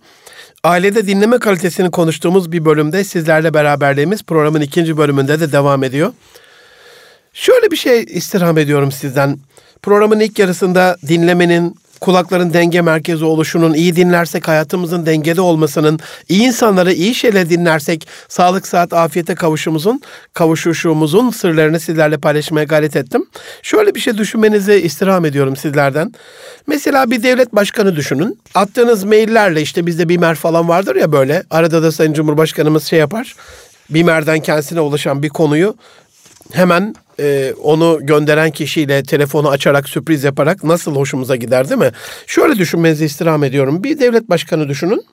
[0.63, 6.13] ailede dinleme kalitesini konuştuğumuz bir bölümde sizlerle beraberliğimiz programın ikinci bölümünde de devam ediyor.
[7.33, 9.39] Şöyle bir şey istirham ediyorum sizden.
[9.81, 16.93] Programın ilk yarısında dinlemenin, kulakların denge merkezi oluşunun, iyi dinlersek hayatımızın dengede olmasının, iyi insanları
[16.93, 20.01] iyi şeyler dinlersek sağlık, saat, afiyete kavuşumuzun,
[20.33, 23.25] kavuşuşumuzun sırlarını sizlerle paylaşmaya gayret ettim.
[23.61, 26.13] Şöyle bir şey düşünmenizi istirham ediyorum sizlerden.
[26.67, 28.39] Mesela bir devlet başkanı düşünün.
[28.55, 31.43] Attığınız maillerle işte bizde BİMER falan vardır ya böyle.
[31.49, 33.35] Arada da Sayın Cumhurbaşkanımız şey yapar.
[33.89, 35.75] BİMER'den kendisine ulaşan bir konuyu
[36.51, 41.91] hemen e, onu gönderen kişiyle telefonu açarak sürpriz yaparak nasıl hoşumuza gider değil mi?
[42.27, 43.83] Şöyle düşünmenizi istirham ediyorum.
[43.83, 45.03] Bir devlet başkanı düşünün.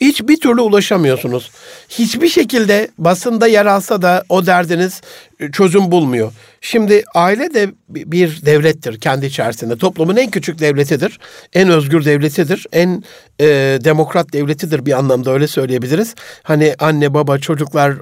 [0.00, 1.50] Hiç bir türlü ulaşamıyorsunuz.
[1.88, 5.00] Hiçbir şekilde basında yer alsa da o derdiniz
[5.40, 6.32] e, çözüm bulmuyor.
[6.60, 9.76] Şimdi aile de bir devlettir kendi içerisinde.
[9.76, 11.20] Toplumun en küçük devletidir.
[11.52, 12.66] En özgür devletidir.
[12.72, 13.04] En
[13.40, 13.46] e,
[13.84, 16.14] demokrat devletidir bir anlamda öyle söyleyebiliriz.
[16.42, 17.94] Hani anne baba çocuklar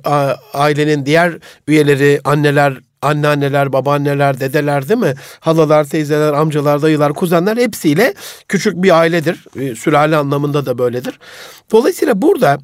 [0.55, 1.33] ailenin diğer
[1.69, 5.15] üyeleri anneler anneanneler, babaanneler, dedeler değil mi?
[5.41, 8.15] Halalar, teyzeler, amcalar, dayılar, kuzenler hepsiyle
[8.49, 9.45] küçük bir ailedir.
[9.57, 11.19] E, sülale anlamında da böyledir.
[11.73, 12.59] Dolayısıyla burada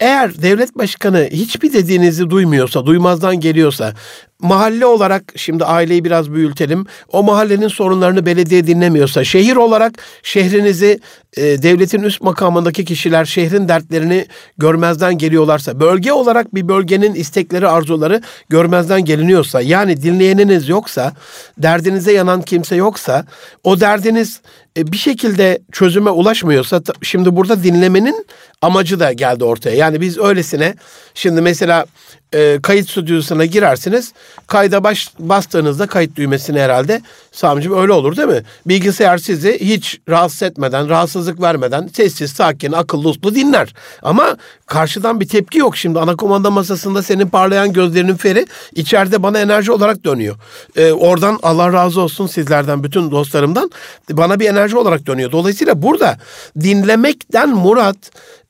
[0.00, 3.94] eğer devlet başkanı hiçbir dediğinizi duymuyorsa, duymazdan geliyorsa,
[4.42, 6.86] mahalle olarak şimdi aileyi biraz büyütelim.
[7.12, 11.00] O mahallenin sorunlarını belediye dinlemiyorsa, şehir olarak şehrinizi
[11.36, 14.26] e, devletin üst makamındaki kişiler şehrin dertlerini
[14.58, 21.12] görmezden geliyorlarsa, bölge olarak bir bölgenin istekleri, arzuları görmezden geliniyorsa, yani dinleyeniniz yoksa,
[21.58, 23.26] derdinize yanan kimse yoksa,
[23.64, 24.40] o derdiniz
[24.76, 28.26] e, bir şekilde çözüme ulaşmıyorsa, şimdi burada dinlemenin
[28.62, 29.76] amacı da geldi ortaya.
[29.76, 30.74] Yani biz öylesine,
[31.14, 31.86] şimdi mesela
[32.34, 34.12] e, kayıt stüdyosuna girersiniz.
[34.46, 38.42] Kayda baş, bastığınızda kayıt düğmesini herhalde Sami'cim öyle olur değil mi?
[38.66, 43.74] Bilgisayar sizi hiç rahatsız etmeden, rahatsızlık vermeden sessiz, sakin, akıllı uslu dinler.
[44.02, 46.00] Ama karşıdan bir tepki yok şimdi.
[46.00, 50.36] Ana komanda masasında senin parlayan gözlerinin feri içeride bana enerji olarak dönüyor.
[50.76, 53.70] E, oradan Allah razı olsun sizlerden, bütün dostlarımdan
[54.10, 55.32] bana bir enerji olarak dönüyor.
[55.32, 56.18] Dolayısıyla burada
[56.60, 57.96] dinlemekten murat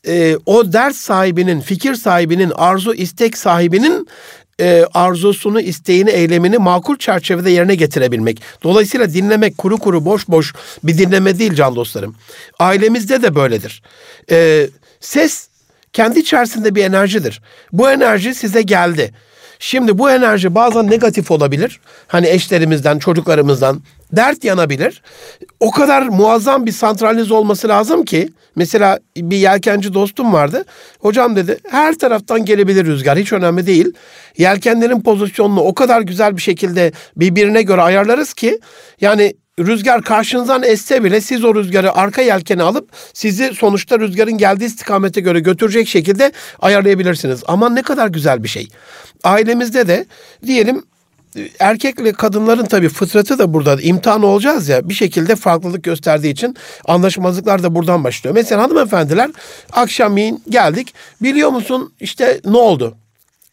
[0.07, 4.09] e, o ders sahibinin, fikir sahibinin, arzu istek sahibinin
[4.63, 8.43] e, arzusunu, isteğini, eylemini makul çerçevede yerine getirebilmek.
[8.63, 12.15] Dolayısıyla dinlemek kuru kuru, boş boş bir dinleme değil can dostlarım.
[12.59, 13.83] Ailemizde de böyledir.
[14.31, 14.69] E,
[15.01, 15.49] ses
[15.93, 17.43] kendi içerisinde bir enerjidir.
[17.73, 19.13] Bu enerji size geldi.
[19.65, 21.81] Şimdi bu enerji bazen negatif olabilir.
[22.07, 25.03] Hani eşlerimizden, çocuklarımızdan dert yanabilir.
[25.61, 30.65] O kadar muazzam bir santralize olması lazım ki mesela bir yelkenci dostum vardı.
[31.01, 33.93] Hocam dedi her taraftan gelebilir rüzgar hiç önemli değil.
[34.39, 38.59] Yelkenlerin pozisyonunu o kadar güzel bir şekilde birbirine göre ayarlarız ki
[39.01, 44.65] yani rüzgar karşınızdan esse bile siz o rüzgarı arka yelkene alıp sizi sonuçta rüzgarın geldiği
[44.65, 47.43] istikamete göre götürecek şekilde ayarlayabilirsiniz.
[47.47, 48.69] Aman ne kadar güzel bir şey.
[49.25, 50.07] Ailemizde de
[50.47, 50.83] diyelim
[51.59, 57.63] erkekle kadınların tabii fıtratı da burada imtihan olacağız ya bir şekilde farklılık gösterdiği için anlaşmazlıklar
[57.63, 58.35] da buradan başlıyor.
[58.35, 59.31] Mesela hanımefendiler
[59.73, 62.95] akşamleyin geldik biliyor musun işte ne oldu?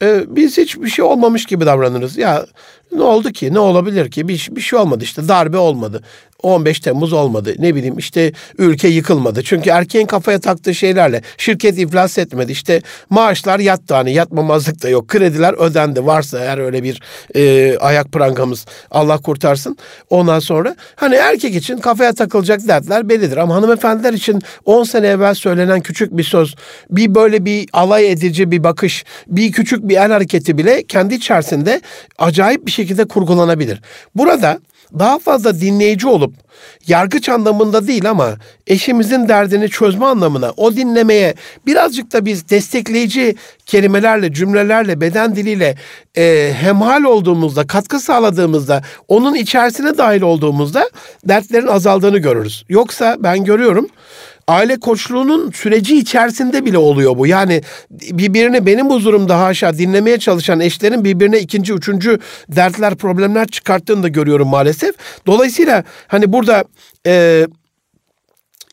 [0.02, 2.18] Ee, biz hiç bir şey olmamış gibi davranırız.
[2.18, 2.46] Ya
[2.92, 3.54] ne oldu ki?
[3.54, 4.28] Ne olabilir ki?
[4.28, 5.28] Bir, bir şey olmadı işte.
[5.28, 6.04] Darbe olmadı.
[6.44, 7.56] 15 Temmuz olmadı.
[7.60, 9.44] Ne bileyim işte ülke yıkılmadı.
[9.44, 12.52] Çünkü erkeğin kafaya taktığı şeylerle şirket iflas etmedi.
[12.52, 15.08] İşte maaşlar yattı hani yatmamazlık da yok.
[15.08, 16.06] Krediler ödendi.
[16.06, 17.02] Varsa eğer öyle bir
[17.36, 19.78] e, ayak prangamız Allah kurtarsın.
[20.10, 23.38] Ondan sonra hani erkek için kafaya takılacak dertler bellidir.
[23.38, 26.56] Ama hanımefendiler için 10 sene evvel söylenen küçük bir söz,
[26.90, 31.82] bir böyle bir alay edici bir bakış, bir küçük bir el hareketi bile kendi içerisinde
[32.18, 33.82] acayip bir şekilde kurgulanabilir.
[34.16, 34.60] Burada
[35.00, 36.34] daha fazla dinleyici olup
[36.88, 41.34] yargıç anlamında değil ama eşimizin derdini çözme anlamına o dinlemeye
[41.66, 45.76] birazcık da biz destekleyici kelimelerle, cümlelerle, beden diliyle
[46.18, 50.90] e, hemhal olduğumuzda, katkı sağladığımızda, onun içerisine dahil olduğumuzda
[51.26, 52.66] dertlerin azaldığını görürüz.
[52.70, 53.90] Yoksa ben görüyorum
[54.50, 57.28] aile koçluğunun süreci içerisinde bile oluyor bu.
[57.28, 64.08] Yani birbirini benim huzurumda haşa dinlemeye çalışan eşlerin birbirine ikinci, üçüncü dertler, problemler çıkarttığını da
[64.08, 64.96] görüyorum maalesef.
[65.28, 66.64] Dolayısıyla hani burada
[67.08, 67.48] e,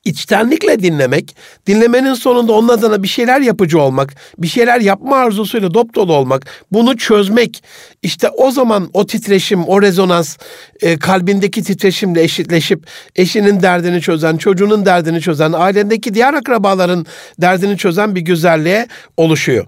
[0.06, 5.94] içtenlikle dinlemek, dinlemenin sonunda onun adına bir şeyler yapıcı olmak, bir şeyler yapma arzusuyla dop
[5.94, 7.62] dolu olmak, bunu çözmek,
[8.02, 10.36] işte o zaman o titreşim, o rezonans
[10.80, 17.06] e, kalbindeki titreşimle eşitleşip eşinin derdini çözen, çocuğunun derdini çözen, ailendeki diğer akrabaların
[17.40, 19.66] derdini çözen bir güzelliğe oluşuyor.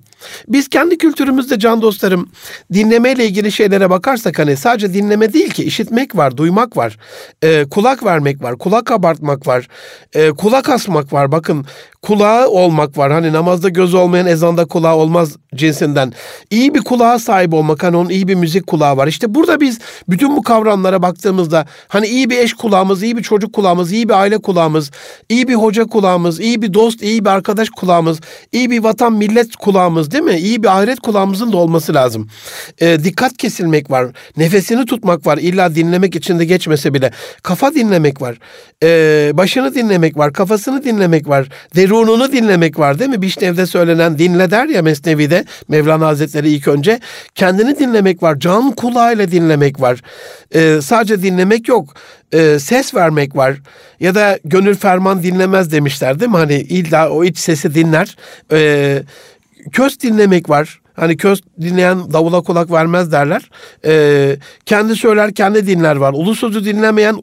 [0.48, 2.30] Biz kendi kültürümüzde can dostlarım
[2.72, 6.98] dinlemeyle ilgili şeylere bakarsak hani sadece dinleme değil ki işitmek var, duymak var,
[7.42, 9.68] e, kulak vermek var, kulak kabartmak var,
[10.14, 11.32] e, kulak asmak var.
[11.32, 11.66] Bakın
[12.02, 13.12] kulağı olmak var.
[13.12, 16.12] Hani namazda göz olmayan ezanda kulağı olmaz cinsinden.
[16.50, 19.06] İyi bir kulağa sahip olmak hani onun iyi bir müzik kulağı var.
[19.06, 19.78] İşte burada biz
[20.08, 24.14] bütün bu kavramlara baktığımızda hani iyi bir eş kulağımız, iyi bir çocuk kulağımız, iyi bir
[24.14, 24.90] aile kulağımız,
[25.28, 28.20] iyi bir hoca kulağımız, iyi bir dost, iyi bir arkadaş kulağımız,
[28.52, 30.36] iyi bir vatan millet kulağımız değil mi?
[30.38, 32.28] İyi bir ahiret kulağımızın da olması lazım.
[32.78, 34.06] E, dikkat kesilmek var.
[34.36, 35.38] Nefesini tutmak var.
[35.38, 37.10] İlla dinlemek içinde geçmese bile.
[37.42, 38.38] Kafa dinlemek var.
[38.82, 40.32] E, başını dinlemek var.
[40.32, 41.48] Kafasını dinlemek var.
[41.88, 43.22] Derununu dinlemek var değil mi?
[43.22, 47.00] Bişnev'de söylenen dinle der ya Mesnevi'de Mevlana Hazretleri ilk önce.
[47.34, 48.38] Kendini dinlemek var.
[48.40, 50.02] Can kulağıyla dinlemek var.
[50.54, 51.94] E, sadece dinlemek yok.
[52.32, 53.56] E, ses vermek var.
[54.00, 56.36] Ya da gönül ferman dinlemez demişler değil mi?
[56.36, 58.16] Hani illa o iç sesi dinler.
[58.52, 59.02] E,
[59.72, 60.80] köz dinlemek var.
[60.94, 63.50] Hani köz dinleyen davula kulak vermez derler.
[63.84, 64.36] Ee,
[64.66, 66.12] kendi söyler kendi dinler var.
[66.12, 67.22] Ulu sözü dinlemeyen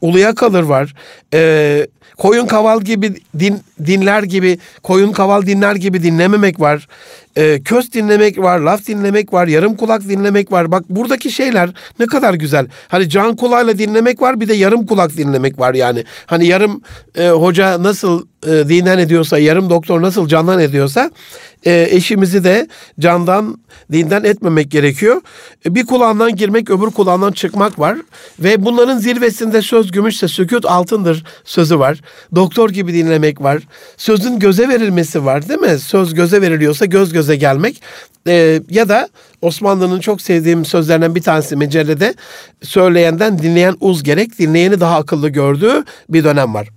[0.00, 0.94] uluya kalır var.
[1.34, 1.86] Ee,
[2.16, 6.88] koyun kaval gibi din, dinler gibi, koyun kaval dinler gibi dinlememek var.
[7.36, 10.72] Ee, köz dinlemek var, laf dinlemek var, yarım kulak dinlemek var.
[10.72, 12.66] Bak buradaki şeyler ne kadar güzel.
[12.88, 16.04] Hani can kulağıyla dinlemek var bir de yarım kulak dinlemek var yani.
[16.26, 16.80] Hani yarım
[17.18, 21.10] e, hoca nasıl e, dinden ediyorsa, yarım doktor nasıl candan ediyorsa
[21.66, 22.68] e, eşimizi de
[23.00, 23.58] candan,
[23.92, 25.20] dinden etmemek gerekiyor.
[25.66, 27.98] E, bir kulağından girmek, öbür kulağından çıkmak var.
[28.38, 32.00] Ve bunların zirvesinde söz gümüşse sükut altındır sözü var.
[32.34, 33.62] Doktor gibi dinlemek var.
[33.96, 35.78] Sözün göze verilmesi var değil mi?
[35.78, 37.82] Söz göze veriliyorsa göz göze gelmek.
[38.26, 39.08] E, ya da
[39.42, 42.14] Osmanlı'nın çok sevdiğim sözlerinden bir tanesi mecellede
[42.62, 46.68] söyleyenden dinleyen uz gerek, dinleyeni daha akıllı gördüğü bir dönem var.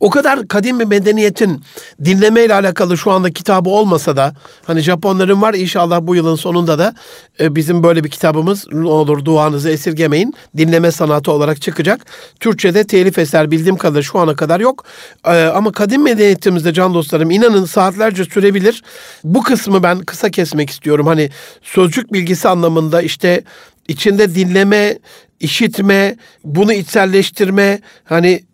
[0.00, 1.62] O kadar kadim bir medeniyetin
[2.04, 4.34] dinlemeyle alakalı şu anda kitabı olmasa da
[4.66, 6.94] hani Japonların var inşallah bu yılın sonunda da
[7.40, 12.00] e, bizim böyle bir kitabımız olur duanızı esirgemeyin dinleme sanatı olarak çıkacak.
[12.40, 14.84] Türkçe'de telif eser bildiğim kadarıyla şu ana kadar yok.
[15.26, 18.82] E, ama kadim medeniyetimizde can dostlarım inanın saatlerce sürebilir.
[19.24, 21.06] Bu kısmı ben kısa kesmek istiyorum.
[21.06, 21.30] Hani
[21.62, 23.44] sözcük bilgisi anlamında işte
[23.88, 24.98] içinde dinleme,
[25.40, 28.44] işitme, bunu içselleştirme, hani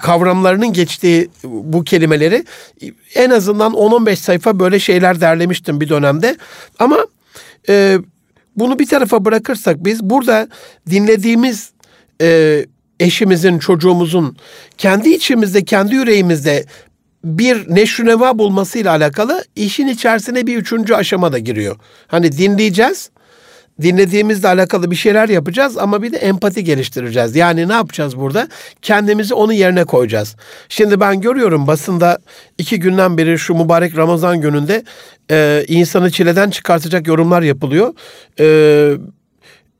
[0.00, 2.44] kavramlarının geçtiği bu kelimeleri
[3.14, 6.36] en azından 10-15 sayfa böyle şeyler derlemiştim bir dönemde.
[6.78, 7.06] Ama
[7.68, 7.98] e,
[8.56, 10.48] bunu bir tarafa bırakırsak biz burada
[10.90, 11.70] dinlediğimiz
[12.20, 12.66] e,
[13.00, 14.36] eşimizin, çocuğumuzun
[14.78, 16.64] kendi içimizde, kendi yüreğimizde
[17.24, 21.76] bir neşrüneva bulmasıyla alakalı işin içerisine bir üçüncü aşama da giriyor.
[22.06, 23.10] Hani dinleyeceğiz
[23.82, 27.36] dinlediğimizle alakalı bir şeyler yapacağız ama bir de empati geliştireceğiz.
[27.36, 28.48] Yani ne yapacağız burada?
[28.82, 30.36] Kendimizi onun yerine koyacağız.
[30.68, 32.18] Şimdi ben görüyorum basında
[32.58, 34.84] iki günden beri şu mübarek Ramazan gününde
[35.30, 37.94] e, insanı çileden çıkartacak yorumlar yapılıyor.
[38.40, 38.46] E,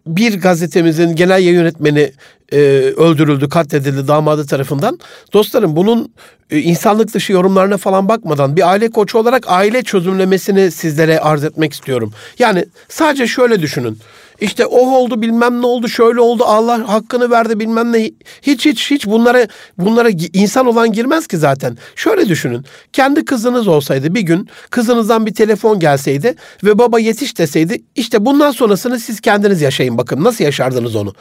[0.06, 2.12] bir gazetemizin genel yayın yönetmeni
[2.52, 2.58] e,
[2.96, 4.98] öldürüldü, katledildi damadı tarafından.
[5.32, 6.12] Dostlarım bunun
[6.50, 11.72] e, insanlık dışı yorumlarına falan bakmadan bir aile koçu olarak aile çözümlemesini sizlere arz etmek
[11.72, 12.12] istiyorum.
[12.38, 13.98] Yani sadece şöyle düşünün.
[14.40, 18.10] İşte o oldu bilmem ne oldu şöyle oldu Allah hakkını verdi bilmem ne
[18.42, 19.46] hiç hiç hiç bunlara
[19.78, 21.78] bunlara insan olan girmez ki zaten.
[21.96, 26.34] Şöyle düşünün kendi kızınız olsaydı bir gün kızınızdan bir telefon gelseydi
[26.64, 31.12] ve baba yetiş deseydi işte bundan sonrasını siz kendiniz yaşayın bakın nasıl yaşardınız onu.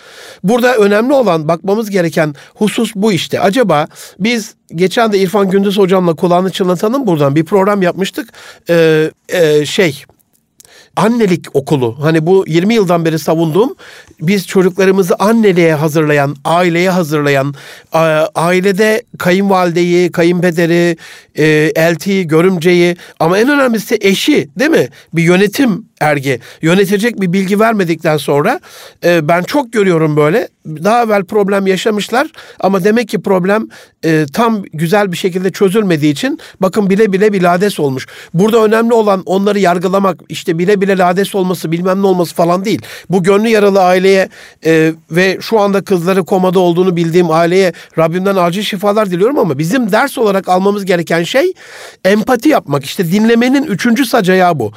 [0.44, 3.40] Burada önemli olan bakmamız gereken husus bu işte.
[3.40, 3.88] Acaba
[4.20, 8.30] biz geçen de İrfan Gündüz hocamla kulağını çınlatalım buradan bir program yapmıştık.
[8.70, 10.06] Ee, e, şey
[10.96, 11.98] annelik okulu.
[12.02, 13.76] Hani bu 20 yıldan beri savunduğum
[14.22, 17.56] biz çocuklarımızı anneliğe hazırlayan, aileye hazırlayan,
[18.36, 20.98] ailede kayınvalideyi, kayınpederi,
[21.36, 24.90] e, eltiyi, görümceyi ama en önemlisi eşi değil mi?
[25.14, 26.40] Bir yönetim ergi.
[26.62, 28.60] Yönetecek bir bilgi vermedikten sonra
[29.04, 30.48] e, ben çok görüyorum böyle.
[30.66, 32.28] Daha evvel problem yaşamışlar
[32.60, 33.68] ama demek ki problem
[34.06, 38.08] e, tam güzel bir şekilde çözülmediği için bakın bile bile bir lades olmuş.
[38.34, 42.82] Burada önemli olan onları yargılamak işte bile bile lades olması bilmem ne olması falan değil.
[43.10, 44.30] Bu gönlü yaralı aileye
[44.66, 49.92] e, ve şu anda kızları komada olduğunu bildiğim aileye Rabbimden acil şifalar diliyorum ama bizim
[49.92, 51.54] ders olarak almamız gereken şey
[52.06, 52.86] empati yapmak.
[52.86, 54.72] İşte dinlemenin üçüncü sacayağı bu.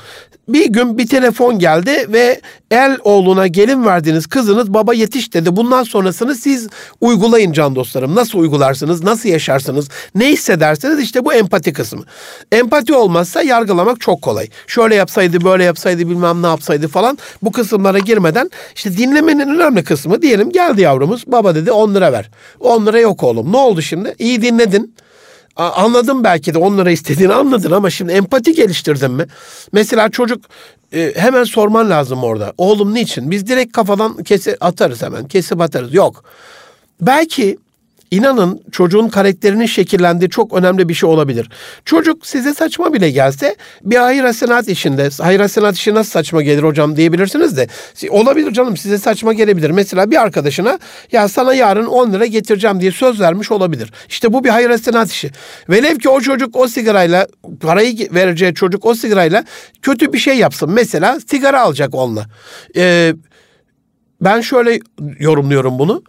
[0.49, 2.41] Bir gün bir telefon geldi ve
[2.71, 5.57] el oğluna gelin verdiğiniz kızınız baba yetiş dedi.
[5.57, 6.69] Bundan sonrasını siz
[7.01, 8.15] uygulayın can dostlarım.
[8.15, 12.05] Nasıl uygularsınız, nasıl yaşarsınız, ne hissedersiniz işte bu empati kısmı.
[12.53, 14.49] Empati olmazsa yargılamak çok kolay.
[14.67, 20.23] Şöyle yapsaydı, böyle yapsaydı, bilmem ne yapsaydı falan bu kısımlara girmeden işte dinlemenin önemli kısmı
[20.23, 22.31] diyelim geldi yavrumuz baba dedi 10 lira ver.
[22.61, 24.15] 10 lira yok oğlum ne oldu şimdi?
[24.19, 24.95] İyi dinledin.
[25.59, 29.27] Anladım belki de 10 lira istediğini anladın ama şimdi empati geliştirdin mi?
[29.73, 30.45] Mesela çocuk
[30.93, 32.53] e, hemen sorman lazım orada.
[32.59, 33.31] Oğlum niçin?
[33.31, 35.29] Biz direkt kafadan kesi atarız hemen.
[35.29, 35.95] Kesip atarız.
[35.95, 36.25] Yok.
[37.01, 37.59] Belki
[38.11, 41.51] İnanın çocuğun karakterinin şekillendiği çok önemli bir şey olabilir.
[41.85, 46.63] Çocuk size saçma bile gelse bir hayır hasenat işinde, hayır hasenat işi nasıl saçma gelir
[46.63, 47.69] hocam diyebilirsiniz de
[48.11, 49.71] olabilir canım size saçma gelebilir.
[49.71, 50.79] Mesela bir arkadaşına
[51.13, 53.93] ya sana yarın 10 lira getireceğim diye söz vermiş olabilir.
[54.09, 55.31] İşte bu bir hayır hasenat işi.
[55.69, 57.27] Velev ki o çocuk o sigarayla
[57.61, 59.45] parayı vereceği çocuk o sigarayla
[59.83, 60.71] kötü bir şey yapsın.
[60.71, 62.27] Mesela sigara alacak onunla.
[62.77, 63.15] Ee,
[64.21, 64.79] ben şöyle
[65.19, 66.03] yorumluyorum bunu.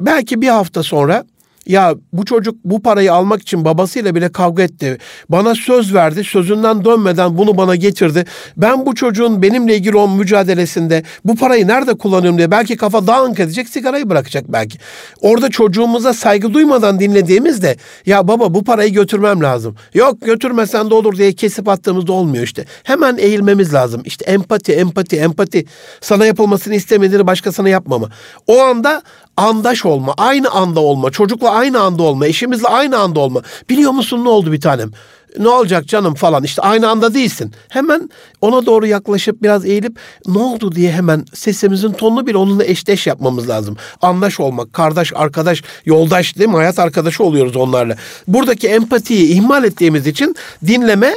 [0.00, 1.24] Belki bir hafta sonra
[1.66, 4.98] ya bu çocuk bu parayı almak için babasıyla bile kavga etti.
[5.28, 6.24] Bana söz verdi.
[6.24, 8.24] Sözünden dönmeden bunu bana getirdi.
[8.56, 13.40] Ben bu çocuğun benimle ilgili olan mücadelesinde bu parayı nerede kullanıyorum diye belki kafa dağınık
[13.40, 14.78] edecek sigarayı bırakacak belki.
[15.20, 17.76] Orada çocuğumuza saygı duymadan dinlediğimizde
[18.06, 19.76] ya baba bu parayı götürmem lazım.
[19.94, 22.64] Yok götürmesen de olur diye kesip attığımızda olmuyor işte.
[22.82, 24.02] Hemen eğilmemiz lazım.
[24.04, 25.64] İşte empati, empati, empati.
[26.00, 28.08] Sana yapılmasını istemediğini başkasına yapmama.
[28.46, 29.02] O anda
[29.40, 33.42] andaş olma, aynı anda olma, çocukla aynı anda olma, eşimizle aynı anda olma.
[33.70, 34.90] Biliyor musun ne oldu bir tanem?
[35.38, 37.52] Ne olacak canım falan işte aynı anda değilsin.
[37.68, 38.10] Hemen
[38.40, 43.48] ona doğru yaklaşıp biraz eğilip ne oldu diye hemen sesimizin tonunu bile onunla eşdeş yapmamız
[43.48, 43.76] lazım.
[44.02, 46.56] Andaş olmak, kardeş, arkadaş, yoldaş değil mi?
[46.56, 47.96] Hayat arkadaşı oluyoruz onlarla.
[48.28, 50.36] Buradaki empatiyi ihmal ettiğimiz için
[50.66, 51.14] dinleme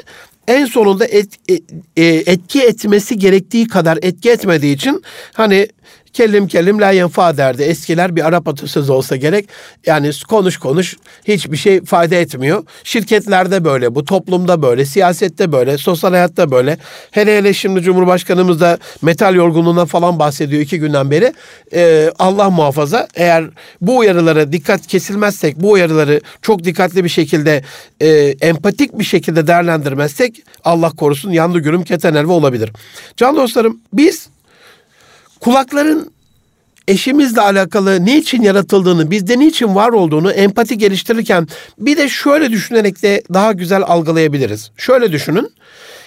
[0.48, 1.64] en sonunda et, et,
[1.98, 5.04] e, etki etmesi gerektiği kadar etki etmediği için
[5.34, 5.68] hani
[6.14, 7.64] Kellim kellim la yenfa derdi.
[7.64, 9.50] Eskiler bir Arap atasözü olsa gerek.
[9.86, 10.96] Yani konuş konuş
[11.28, 12.64] hiçbir şey fayda etmiyor.
[12.84, 16.78] Şirketlerde böyle, bu toplumda böyle, siyasette böyle, sosyal hayatta böyle.
[17.12, 21.34] Hele hele şimdi Cumhurbaşkanımız da metal yorgunluğuna falan bahsediyor iki günden beri.
[21.74, 23.46] Ee, Allah muhafaza eğer
[23.82, 27.64] bu uyarılara dikkat kesilmezsek, bu uyarıları çok dikkatli bir şekilde
[28.00, 28.08] e,
[28.42, 32.72] empatik bir şekilde değerlendirmezsek Allah korusun yandı gürüm keten elve olabilir.
[33.18, 34.33] Can dostlarım biz
[35.44, 36.12] kulakların
[36.88, 41.48] eşimizle alakalı niçin yaratıldığını, bizde niçin var olduğunu empati geliştirirken
[41.80, 44.72] bir de şöyle düşünerek de daha güzel algılayabiliriz.
[44.78, 45.52] Şöyle düşünün.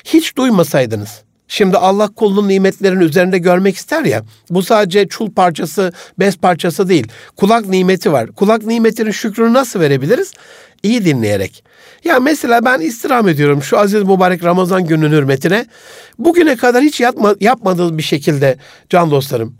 [0.04, 1.25] Hiç duymasaydınız.
[1.48, 4.22] Şimdi Allah kulunun nimetlerini üzerinde görmek ister ya.
[4.50, 7.06] Bu sadece çul parçası, bez parçası değil.
[7.36, 8.32] Kulak nimeti var.
[8.32, 10.32] Kulak nimetinin şükrünü nasıl verebiliriz?
[10.82, 11.64] İyi dinleyerek.
[12.04, 15.66] Ya mesela ben istirham ediyorum şu aziz mübarek Ramazan gününün hürmetine.
[16.18, 18.56] Bugüne kadar hiç yapma, yapmadığım bir şekilde
[18.90, 19.56] can dostlarım.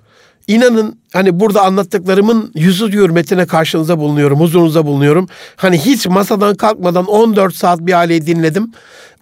[0.47, 5.29] İnanın hani burada anlattıklarımın yüzü hürmetine karşınıza bulunuyorum, huzurunuza bulunuyorum.
[5.57, 8.73] Hani hiç masadan kalkmadan 14 saat bir aileyi dinledim.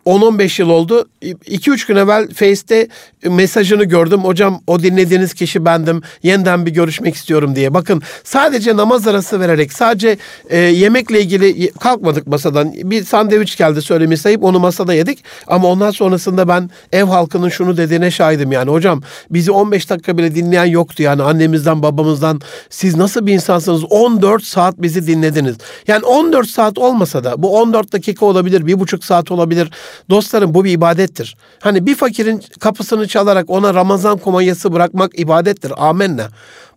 [0.07, 1.09] 10-15 yıl oldu.
[1.22, 2.88] 2-3 gün evvel Face'te
[3.28, 4.20] mesajını gördüm.
[4.20, 6.02] Hocam o dinlediğiniz kişi bendim.
[6.22, 7.74] Yeniden bir görüşmek istiyorum diye.
[7.74, 10.18] Bakın sadece namaz arası vererek sadece
[10.50, 12.72] e, yemekle ilgili kalkmadık masadan.
[12.74, 15.24] Bir sandviç geldi söylemiş sayıp onu masada yedik.
[15.46, 18.70] Ama ondan sonrasında ben ev halkının şunu dediğine şahidim yani.
[18.70, 22.40] Hocam bizi 15 dakika bile dinleyen yoktu yani annemizden babamızdan.
[22.70, 23.84] Siz nasıl bir insansınız?
[23.90, 25.57] 14 saat bizi dinlediniz.
[25.88, 29.70] Yani 14 saat olmasa da bu 14 dakika olabilir, bir buçuk saat olabilir.
[30.11, 31.36] Dostlarım bu bir ibadettir.
[31.61, 35.72] Hani bir fakirin kapısını çalarak ona Ramazan kumanyası bırakmak ibadettir.
[35.88, 36.28] Amenna.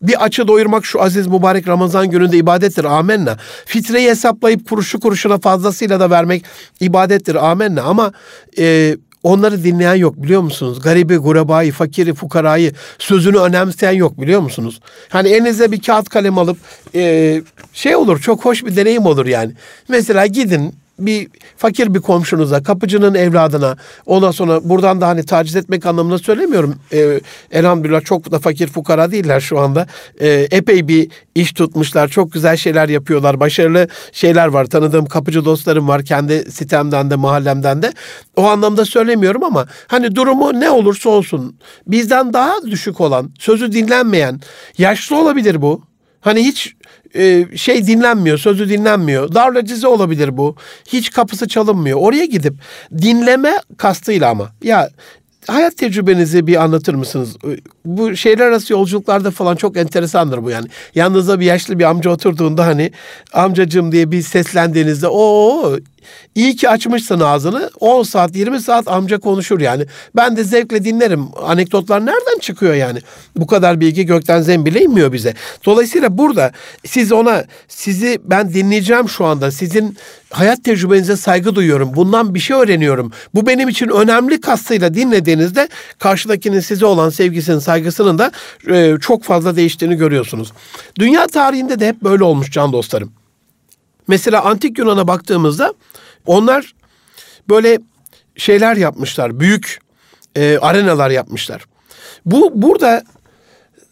[0.01, 2.83] Bir açı doyurmak şu aziz mübarek Ramazan gününde ibadettir.
[2.83, 3.37] Amenna.
[3.65, 6.45] Fitreyi hesaplayıp kuruşu kuruşuna fazlasıyla da vermek
[6.79, 7.49] ibadettir.
[7.49, 7.81] Amenna.
[7.81, 8.11] Ama
[8.57, 10.81] e, Onları dinleyen yok biliyor musunuz?
[10.81, 14.79] Garibi, gurebayı, fakiri, fukarayı sözünü önemseyen yok biliyor musunuz?
[15.09, 16.57] Hani elinize bir kağıt kalem alıp
[16.95, 17.41] e,
[17.73, 19.51] şey olur çok hoş bir deneyim olur yani.
[19.89, 21.27] Mesela gidin bir
[21.57, 26.75] fakir bir komşunuza, kapıcının evladına, ondan sonra buradan da hani taciz etmek anlamında söylemiyorum.
[26.93, 27.21] Ee,
[27.51, 29.87] elhamdülillah çok da fakir fukara değiller şu anda.
[30.19, 34.65] Ee, epey bir iş tutmuşlar, çok güzel şeyler yapıyorlar, başarılı şeyler var.
[34.65, 37.93] Tanıdığım kapıcı dostlarım var kendi sitemden de mahallemden de.
[38.35, 44.41] O anlamda söylemiyorum ama hani durumu ne olursa olsun bizden daha düşük olan, sözü dinlenmeyen,
[44.77, 45.87] yaşlı olabilir bu.
[46.21, 46.75] Hani hiç
[47.15, 49.33] e, şey dinlenmiyor, sözü dinlenmiyor.
[49.33, 50.55] Darlacize olabilir bu.
[50.87, 51.99] Hiç kapısı çalınmıyor.
[52.01, 52.53] Oraya gidip
[53.01, 54.51] dinleme kastıyla ama.
[54.63, 54.89] Ya
[55.47, 57.37] hayat tecrübenizi bir anlatır mısınız?
[57.85, 60.67] Bu şeyler arası yolculuklarda falan çok enteresandır bu yani.
[60.95, 62.91] Yanınızda bir yaşlı bir amca oturduğunda hani
[63.33, 65.77] amcacım diye bir seslendiğinizde o
[66.35, 69.85] iyi ki açmışsın ağzını 10 saat 20 saat amca konuşur yani.
[70.15, 71.25] Ben de zevkle dinlerim.
[71.43, 72.99] Anekdotlar nereden çıkıyor yani?
[73.35, 75.33] Bu kadar bilgi gökten zembile inmiyor bize.
[75.65, 76.51] Dolayısıyla burada
[76.85, 79.51] siz ona sizi ben dinleyeceğim şu anda.
[79.51, 79.97] Sizin
[80.29, 81.91] hayat tecrübenize saygı duyuyorum.
[81.95, 83.11] Bundan bir şey öğreniyorum.
[83.33, 88.31] Bu benim için önemli kastıyla dinlediğinizde karşıdakinin size olan sevgisinin, saygısının da
[88.69, 90.51] e, çok fazla değiştiğini görüyorsunuz.
[90.99, 93.16] Dünya tarihinde de hep böyle olmuş can dostlarım.
[94.07, 95.73] Mesela antik Yunan'a baktığımızda
[96.25, 96.73] onlar
[97.49, 97.79] böyle
[98.35, 99.39] şeyler yapmışlar.
[99.39, 99.79] Büyük
[100.35, 101.65] e, arenalar yapmışlar.
[102.25, 103.03] Bu burada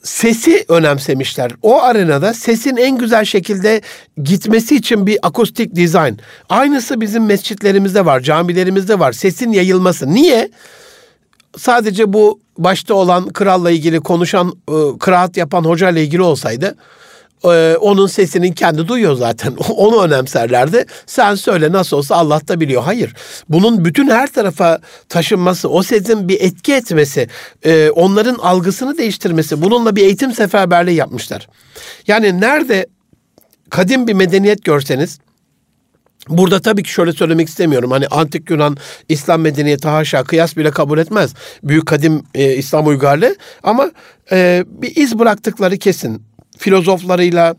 [0.04, 1.52] sesi önemsemişler.
[1.62, 3.82] O arenada sesin en güzel şekilde
[4.24, 6.18] gitmesi için bir akustik dizayn.
[6.50, 9.12] Aynısı bizim mescitlerimizde var, camilerimizde var.
[9.12, 10.14] Sesin yayılması.
[10.14, 10.50] Niye?
[11.58, 16.76] Sadece bu başta olan kralla ilgili konuşan, e, kıraat yapan hoca ile ilgili olsaydı
[17.44, 19.56] ee, onun sesinin kendi duyuyor zaten.
[19.70, 20.86] Onu önemserlerdi.
[21.06, 22.84] Sen söyle nasıl olsa Allah da biliyor.
[22.84, 23.14] Hayır.
[23.50, 24.80] Bunun bütün her tarafa
[25.10, 27.28] taşınması, o sesin bir etki etmesi,
[27.64, 31.48] e, onların algısını değiştirmesi, bununla bir eğitim seferberliği yapmışlar.
[32.08, 32.88] Yani nerede
[33.70, 35.20] kadim bir medeniyet görseniz,
[36.30, 37.92] Burada tabii ki şöyle söylemek istemiyorum.
[37.92, 38.78] Hani antik Yunan
[39.10, 41.34] İslam medeniyeti haşa kıyas bile kabul etmez.
[41.64, 43.92] Büyük kadim e, İslam uygarlığı ama
[44.32, 46.24] e, bir iz bıraktıkları kesin
[46.58, 47.56] filozoflarıyla,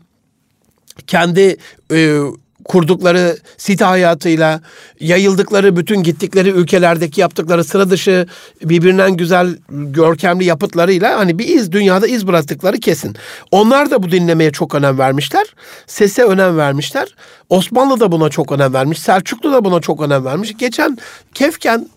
[1.07, 1.57] kendi
[1.91, 2.19] e,
[2.67, 4.61] kurdukları site hayatıyla,
[4.99, 8.27] yayıldıkları bütün gittikleri ülkelerdeki yaptıkları sıra dışı
[8.63, 13.15] birbirinden güzel görkemli yapıtlarıyla hani bir iz dünyada iz bıraktıkları kesin.
[13.51, 15.55] Onlar da bu dinlemeye çok önem vermişler.
[15.87, 17.15] Sese önem vermişler.
[17.49, 18.99] Osmanlı da buna çok önem vermiş.
[18.99, 20.57] Selçuklu da buna çok önem vermiş.
[20.57, 20.97] Geçen
[21.33, 21.89] Kefken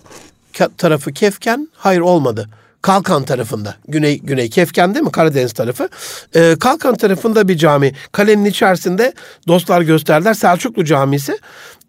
[0.78, 2.48] tarafı Kefken hayır olmadı.
[2.82, 3.74] Kalkan tarafında.
[3.88, 5.12] Güney Güney Kefken değil mi?
[5.12, 5.88] Karadeniz tarafı.
[6.36, 7.92] Ee, Kalkan tarafında bir cami.
[8.12, 9.12] Kalenin içerisinde
[9.48, 10.34] dostlar gösterdiler.
[10.34, 11.38] Selçuklu Camisi.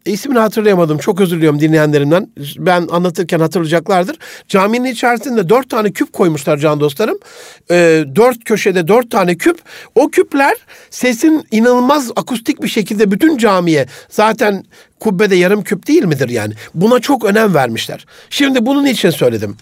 [0.05, 0.97] İsmini hatırlayamadım.
[0.97, 2.27] Çok özür diliyorum dinleyenlerimden.
[2.57, 4.17] Ben anlatırken hatırlayacaklardır.
[4.47, 7.17] Caminin içerisinde dört tane küp koymuşlar can dostlarım.
[7.71, 9.59] Ee, dört köşede dört tane küp.
[9.95, 10.57] O küpler
[10.89, 14.63] sesin inanılmaz akustik bir şekilde bütün camiye zaten
[14.99, 16.53] kubbede yarım küp değil midir yani?
[16.75, 18.05] Buna çok önem vermişler.
[18.29, 19.57] Şimdi bunun için söyledim.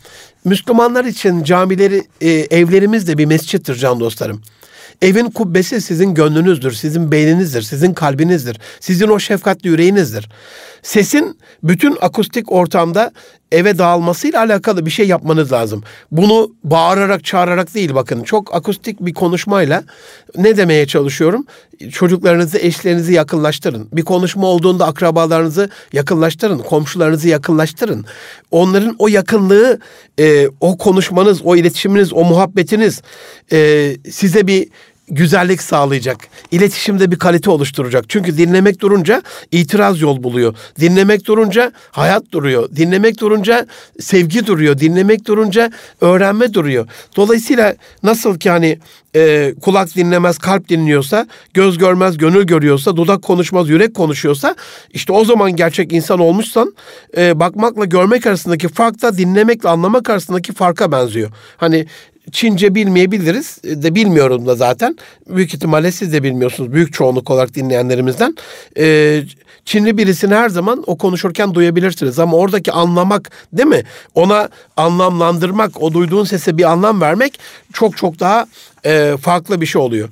[0.45, 4.41] Müslümanlar için camileri, e, evlerimiz de bir mescittir can dostlarım.
[5.01, 10.29] Evin kubbesi sizin gönlünüzdür, sizin beyninizdir, sizin kalbinizdir, sizin o şefkatli yüreğinizdir.
[10.83, 13.11] Sesin bütün akustik ortamda
[13.51, 15.83] eve dağılmasıyla alakalı bir şey yapmanız lazım.
[16.11, 18.23] Bunu bağırarak çağırarak değil bakın.
[18.23, 19.83] Çok akustik bir konuşmayla
[20.37, 21.45] ne demeye çalışıyorum?
[21.91, 23.87] Çocuklarınızı, eşlerinizi yakınlaştırın.
[23.93, 28.05] Bir konuşma olduğunda akrabalarınızı yakınlaştırın, komşularınızı yakınlaştırın.
[28.51, 29.79] Onların o yakınlığı,
[30.19, 33.01] e, o konuşmanız, o iletişiminiz, o muhabbetiniz
[33.51, 34.67] e, size bir
[35.09, 36.17] güzellik sağlayacak.
[36.51, 38.05] İletişimde bir kalite oluşturacak.
[38.07, 40.55] Çünkü dinlemek durunca itiraz yol buluyor.
[40.79, 42.69] Dinlemek durunca hayat duruyor.
[42.75, 43.67] Dinlemek durunca
[43.99, 44.79] sevgi duruyor.
[44.79, 46.87] Dinlemek durunca öğrenme duruyor.
[47.15, 48.79] Dolayısıyla nasıl ki hani
[49.15, 54.55] e, kulak dinlemez, kalp dinliyorsa, göz görmez, gönül görüyorsa, dudak konuşmaz, yürek konuşuyorsa,
[54.91, 56.75] işte o zaman gerçek insan olmuşsan,
[57.17, 61.29] e, bakmakla görmek arasındaki fark da dinlemekle anlamak arasındaki farka benziyor.
[61.57, 61.87] Hani
[62.31, 64.97] Çince bilmeyebiliriz e, de bilmiyorum da zaten.
[65.29, 68.35] Büyük ihtimalle siz de bilmiyorsunuz büyük çoğunluk olarak dinleyenlerimizden.
[68.77, 69.23] Ee,
[69.65, 73.83] Çinli birisini her zaman o konuşurken duyabilirsiniz ama oradaki anlamak değil mi?
[74.15, 77.39] Ona anlamlandırmak, o duyduğun sese bir anlam vermek
[77.73, 78.45] çok çok daha
[78.85, 80.09] e, farklı bir şey oluyor.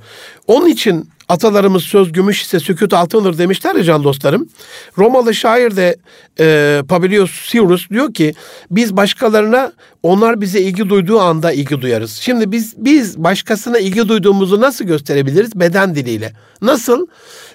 [0.48, 4.50] Onun için Atalarımız söz gümüş ise sükut altındır demişler ya can dostlarım.
[4.98, 5.96] Romalı şair de
[6.40, 8.34] e, Pabilius Sirus diyor ki
[8.72, 9.72] biz başkalarına
[10.04, 12.12] onlar bize ilgi duyduğu anda ilgi duyarız.
[12.12, 15.60] Şimdi biz biz başkasına ilgi duyduğumuzu nasıl gösterebiliriz?
[15.60, 16.34] Beden diliyle.
[16.62, 17.08] Nasıl?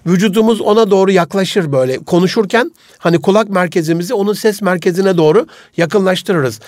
[0.06, 6.60] Vücudumuz ona doğru yaklaşır böyle konuşurken hani kulak merkezimizi onun ses merkezine doğru yakınlaştırırız.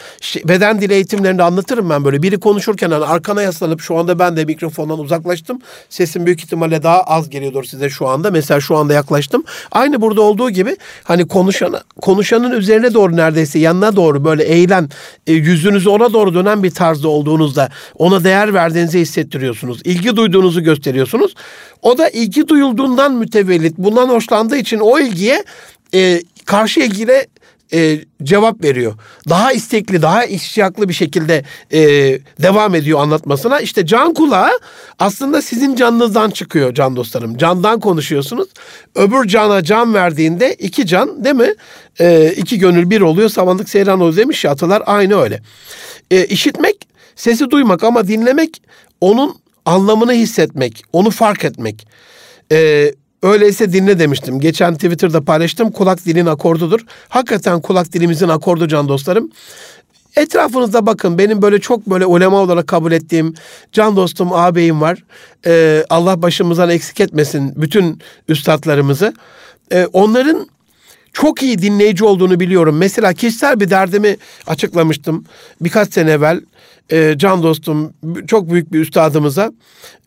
[0.44, 2.22] Beden dili eğitimlerinde anlatırım ben böyle.
[2.22, 5.58] Biri konuşurken hani arkana yaslanıp şu anda ben de mikrofondan uzaklaştım.
[5.88, 8.30] Sesim büyük ihtimalle daha az geliyordur size şu anda.
[8.30, 9.44] Mesela şu anda yaklaştım.
[9.72, 14.88] Aynı burada olduğu gibi hani konuşan konuşanın üzerine doğru neredeyse yanına doğru böyle eğilen
[15.26, 15.32] e,
[15.64, 19.80] yüzünüzü ona doğru dönen bir tarzda olduğunuzda ona değer verdiğinizi hissettiriyorsunuz.
[19.84, 21.34] İlgi duyduğunuzu gösteriyorsunuz.
[21.82, 25.44] O da ilgi duyulduğundan mütevellit bundan hoşlandığı için o ilgiye
[25.94, 27.26] e, karşı ilgiyle
[27.74, 28.94] e, cevap veriyor.
[29.28, 31.80] Daha istekli, daha iştiyaklı bir şekilde e,
[32.42, 33.60] devam ediyor anlatmasına.
[33.60, 34.50] İşte can kulağı
[34.98, 37.36] aslında sizin canınızdan çıkıyor can dostlarım.
[37.36, 38.48] Candan konuşuyorsunuz.
[38.94, 41.54] Öbür cana can verdiğinde iki can değil mi?
[42.00, 43.28] E, iki gönül bir oluyor.
[43.28, 45.42] Samanlık seyran oluyor demiş ya atalar aynı öyle.
[46.10, 48.62] E, işitmek, sesi duymak ama dinlemek
[49.00, 51.86] onun anlamını hissetmek, onu fark etmek.
[52.52, 52.90] E,
[53.24, 54.40] Öyleyse dinle demiştim.
[54.40, 55.70] Geçen Twitter'da paylaştım.
[55.70, 56.80] Kulak dilin akordudur.
[57.08, 59.30] Hakikaten kulak dilimizin akordu can dostlarım.
[60.16, 63.34] Etrafınızda bakın benim böyle çok böyle ulema olarak kabul ettiğim
[63.72, 65.04] can dostum ağabeyim var.
[65.46, 67.98] Ee, Allah başımızdan eksik etmesin bütün
[68.28, 69.14] üstadlarımızı.
[69.72, 70.48] Ee, onların
[71.12, 72.76] çok iyi dinleyici olduğunu biliyorum.
[72.76, 74.16] Mesela kişisel bir derdimi
[74.46, 75.24] açıklamıştım
[75.60, 76.40] birkaç sene evvel
[76.92, 77.92] e, can dostum
[78.26, 79.52] çok büyük bir üstadımıza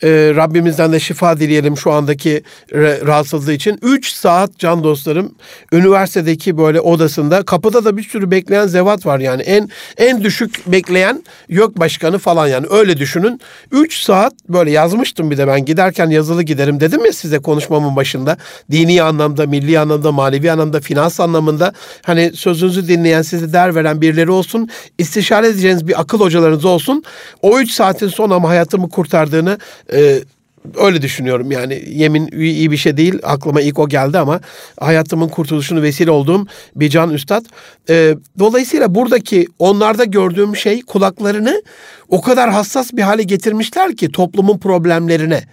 [0.03, 3.80] e, Rabbimizden de şifa dileyelim şu andaki rahatsızlığı için.
[3.82, 5.36] Üç saat can dostlarım
[5.73, 11.23] üniversitedeki böyle odasında kapıda da bir sürü bekleyen zevat var yani en en düşük bekleyen
[11.49, 13.41] yok başkanı falan yani öyle düşünün.
[13.71, 18.38] Üç saat böyle yazmıştım bir de ben giderken yazılı giderim dedim ya size konuşmamın başında.
[18.71, 21.73] Dini anlamda, milli anlamda, manevi anlamda, finans anlamında
[22.05, 24.69] hani sözünüzü dinleyen, size der veren birileri olsun.
[24.97, 27.03] istişare edeceğiniz bir akıl hocalarınız olsun.
[27.41, 29.57] O üç saatin son ama hayatımı kurtardığını
[29.93, 30.20] e,
[30.76, 34.39] öyle düşünüyorum yani yemin iyi bir şey değil aklıma ilk o geldi ama
[34.80, 36.45] hayatımın kurtuluşunu vesile olduğum
[36.76, 37.45] bir can üstad.
[37.89, 41.63] Ee, dolayısıyla buradaki onlarda gördüğüm şey kulaklarını
[42.09, 45.43] o kadar hassas bir hale getirmişler ki toplumun problemlerine.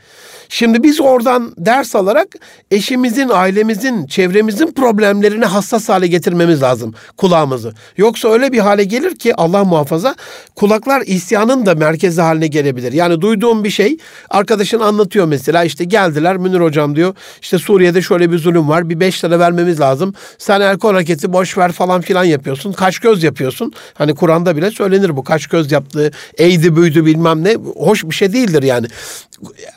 [0.55, 2.29] Şimdi biz oradan ders alarak
[2.71, 7.75] eşimizin, ailemizin, çevremizin problemlerini hassas hale getirmemiz lazım kulağımızı.
[7.97, 10.15] Yoksa öyle bir hale gelir ki Allah muhafaza
[10.55, 12.93] kulaklar isyanın da merkezi haline gelebilir.
[12.93, 13.97] Yani duyduğum bir şey
[14.31, 19.01] arkadaşın anlatıyor mesela işte geldiler Münir hocam diyor işte Suriye'de şöyle bir zulüm var bir
[19.01, 20.15] beş lira vermemiz lazım.
[20.39, 22.73] Sen el kol hareketi boş ver falan filan yapıyorsun.
[22.73, 23.73] Kaç göz yapıyorsun.
[23.95, 28.33] Hani Kur'an'da bile söylenir bu kaç göz yaptığı eğdi büyüdü bilmem ne hoş bir şey
[28.33, 28.87] değildir yani.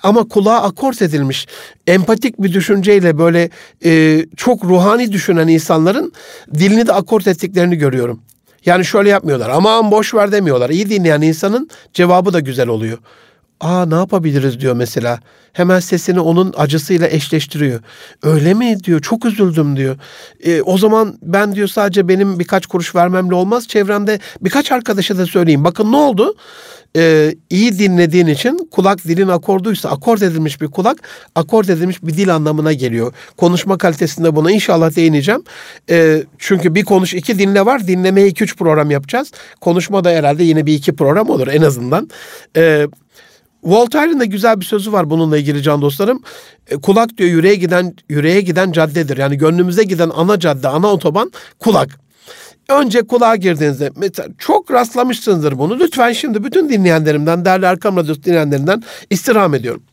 [0.04, 1.48] Ama kulağa akort edilmiş
[1.88, 3.50] empatik bir düşünceyle böyle
[3.86, 6.14] e, çok ruhani düşünen insanların
[6.54, 8.22] dilini de akort ettiklerini görüyorum.
[8.66, 9.50] Yani şöyle yapmıyorlar.
[9.50, 10.70] Aman boş ver demiyorlar.
[10.70, 12.98] İyi dinleyen insanın cevabı da güzel oluyor.
[13.60, 15.20] Aa ne yapabiliriz diyor mesela.
[15.54, 17.80] Hemen sesini onun acısıyla eşleştiriyor.
[18.24, 19.02] Öyle mi diyor.
[19.02, 19.98] Çok üzüldüm diyor.
[20.44, 23.68] E, o zaman ben diyor sadece benim birkaç kuruş vermemle olmaz.
[23.68, 25.64] Çevremde birkaç arkadaşa da söyleyeyim.
[25.64, 26.36] Bakın ne oldu?
[26.96, 30.98] Ee, iyi dinlediğin için kulak dilin akorduysa akord edilmiş bir kulak
[31.36, 33.14] akord edilmiş bir dil anlamına geliyor.
[33.38, 35.44] Konuşma kalitesinde buna inşallah değineceğim.
[35.90, 37.88] Ee, çünkü bir konuş iki dinle var.
[37.88, 39.32] Dinlemeye iki üç program yapacağız.
[39.62, 42.10] Konuşma da herhalde yine bir iki program olur en azından.
[42.58, 42.88] Ee,
[43.68, 46.22] Voltaire'ın da güzel bir sözü var bununla ilgili can dostlarım.
[46.68, 49.18] E, kulak diyor yüreğe giden yüreğe giden caddedir.
[49.18, 52.00] Yani gönlümüze giden ana cadde, ana otoban kulak.
[52.70, 55.80] Önce kulağa girdiğinizde mesela çok rastlamışsınızdır bunu.
[55.80, 59.84] Lütfen şimdi bütün dinleyenlerimden, değerli Erkam Radyosu dinleyenlerinden istirham ediyorum.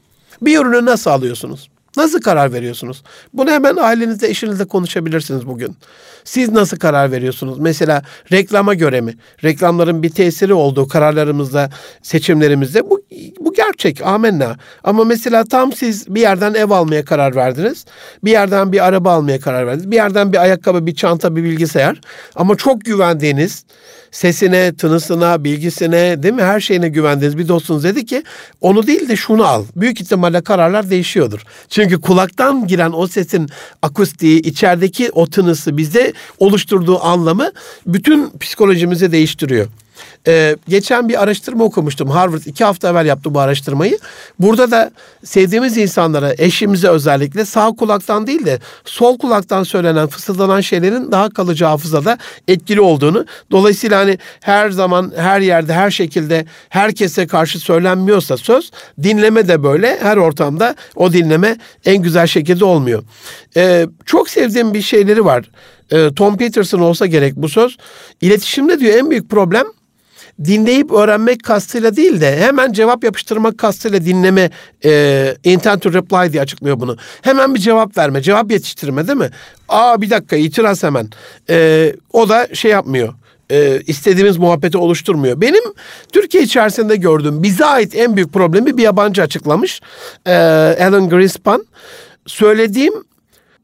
[0.42, 1.68] Bir ürünü nasıl alıyorsunuz?
[1.96, 3.02] Nasıl karar veriyorsunuz?
[3.32, 5.76] Bunu hemen ailenizde, eşinizle konuşabilirsiniz bugün.
[6.24, 7.58] Siz nasıl karar veriyorsunuz?
[7.58, 9.14] Mesela reklama göre mi?
[9.44, 11.70] Reklamların bir tesiri olduğu kararlarımızda,
[12.02, 13.02] seçimlerimizde bu,
[13.40, 14.06] bu gerçek.
[14.06, 14.56] Amenna.
[14.84, 17.84] Ama mesela tam siz bir yerden ev almaya karar verdiniz.
[18.24, 19.90] Bir yerden bir araba almaya karar verdiniz.
[19.90, 22.00] Bir yerden bir ayakkabı, bir çanta, bir bilgisayar.
[22.34, 23.64] Ama çok güvendiğiniz,
[24.14, 28.22] sesine, tınısına, bilgisine değil mi her şeyine güvendiğiniz bir dostunuz dedi ki
[28.60, 29.64] onu değil de şunu al.
[29.76, 31.40] Büyük ihtimalle kararlar değişiyordur.
[31.68, 33.48] Çünkü kulaktan giren o sesin
[33.82, 37.50] akustiği, içerideki o tınısı bizde oluşturduğu anlamı
[37.86, 39.66] bütün psikolojimizi değiştiriyor.
[40.28, 42.10] Ee, geçen bir araştırma okumuştum.
[42.10, 43.98] Harvard iki hafta evvel yaptı bu araştırmayı.
[44.38, 44.90] Burada da
[45.24, 51.64] sevdiğimiz insanlara, eşimize özellikle sağ kulaktan değil de sol kulaktan söylenen, fısıldanan şeylerin daha kalıcı
[51.64, 52.18] hafızada
[52.48, 53.26] etkili olduğunu.
[53.50, 58.70] Dolayısıyla hani her zaman, her yerde, her şekilde herkese karşı söylenmiyorsa söz,
[59.02, 59.98] dinleme de böyle.
[60.00, 63.02] Her ortamda o dinleme en güzel şekilde olmuyor.
[63.56, 65.50] Ee, çok sevdiğim bir şeyleri var.
[65.92, 67.76] Ee, Tom Peterson olsa gerek bu söz.
[68.20, 69.66] İletişimde diyor en büyük problem
[70.44, 74.50] dinleyip öğrenmek kastıyla değil de hemen cevap yapıştırmak kastıyla dinleme
[74.84, 76.96] e, intent to reply diye açıklıyor bunu.
[77.22, 79.30] Hemen bir cevap verme, cevap yetiştirme değil mi?
[79.68, 81.08] Aa bir dakika itiraz hemen.
[81.50, 83.14] E, o da şey yapmıyor
[83.50, 85.40] e, istediğimiz muhabbeti oluşturmuyor.
[85.40, 85.62] Benim
[86.12, 89.80] Türkiye içerisinde gördüğüm bize ait en büyük problemi bir yabancı açıklamış.
[90.26, 90.32] E,
[90.80, 91.66] Alan Greenspan.
[92.26, 92.94] Söylediğim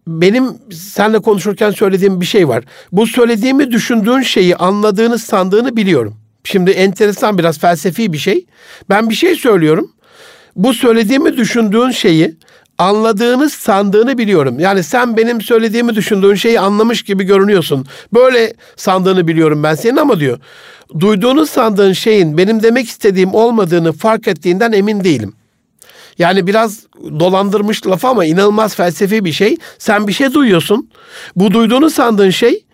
[0.07, 2.65] benim seninle konuşurken söylediğim bir şey var.
[2.93, 6.20] Bu söylediğimi düşündüğün şeyi anladığını sandığını biliyorum.
[6.45, 8.47] Şimdi enteresan biraz felsefi bir şey.
[8.89, 9.93] Ben bir şey söylüyorum.
[10.57, 12.37] Bu söylediğimi düşündüğün şeyi
[12.79, 14.61] anladığını sandığını biliyorum.
[14.61, 17.87] Yani sen benim söylediğimi düşündüğün şeyi anlamış gibi görünüyorsun.
[18.15, 20.39] Böyle sandığını biliyorum ben senin ama diyor.
[21.01, 25.33] Duyduğunu sandığın şeyin benim demek istediğim olmadığını fark ettiğinden emin değilim.
[26.19, 26.81] Yani biraz
[27.21, 29.57] dolandırmış laf ama inanılmaz felsefi bir şey.
[29.79, 30.91] Sen bir şey duyuyorsun.
[31.37, 32.65] Bu duyduğunu sandığın şey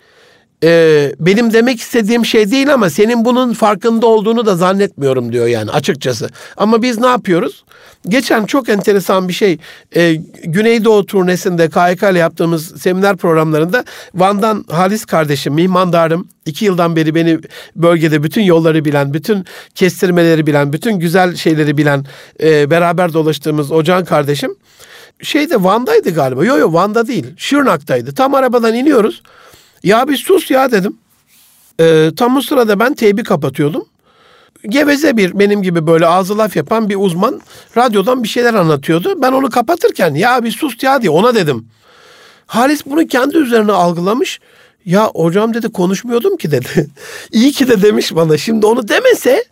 [0.65, 5.71] e, benim demek istediğim şey değil ama senin bunun farkında olduğunu da zannetmiyorum diyor yani
[5.71, 6.29] açıkçası.
[6.57, 7.65] Ama biz ne yapıyoruz?
[8.09, 9.59] Geçen çok enteresan bir şey.
[9.97, 13.85] E, Güneydoğu turnesinde KYK ile yaptığımız seminer programlarında
[14.15, 17.39] Van'dan Halis kardeşim, mihmandarım, iki yıldan beri beni
[17.77, 19.45] bölgede bütün yolları bilen, bütün
[19.75, 22.07] kestirmeleri bilen, bütün güzel şeyleri bilen,
[22.43, 24.57] e, beraber dolaştığımız Ocan kardeşim
[25.23, 26.45] şeyde Van'daydı galiba.
[26.45, 27.27] Yok yok Van'da değil.
[27.37, 28.15] Şırnak'taydı.
[28.15, 29.23] Tam arabadan iniyoruz.
[29.83, 30.97] Ya bir sus ya dedim.
[31.81, 33.85] Ee, tam o sırada ben teybi kapatıyordum.
[34.69, 37.41] Geveze bir benim gibi böyle ağzı laf yapan bir uzman
[37.77, 39.23] radyodan bir şeyler anlatıyordu.
[39.23, 41.67] Ben onu kapatırken ya bir sus ya diye ona dedim.
[42.47, 44.41] Halis bunu kendi üzerine algılamış.
[44.85, 46.87] Ya hocam dedi konuşmuyordum ki dedi.
[47.33, 48.37] İyi ki de demiş bana.
[48.37, 49.45] Şimdi onu demese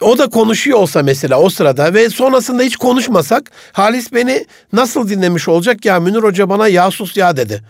[0.00, 5.48] o da konuşuyor olsa mesela o sırada ve sonrasında hiç konuşmasak Halis beni nasıl dinlemiş
[5.48, 7.62] olacak ya Münir Hoca bana ya sus ya dedi.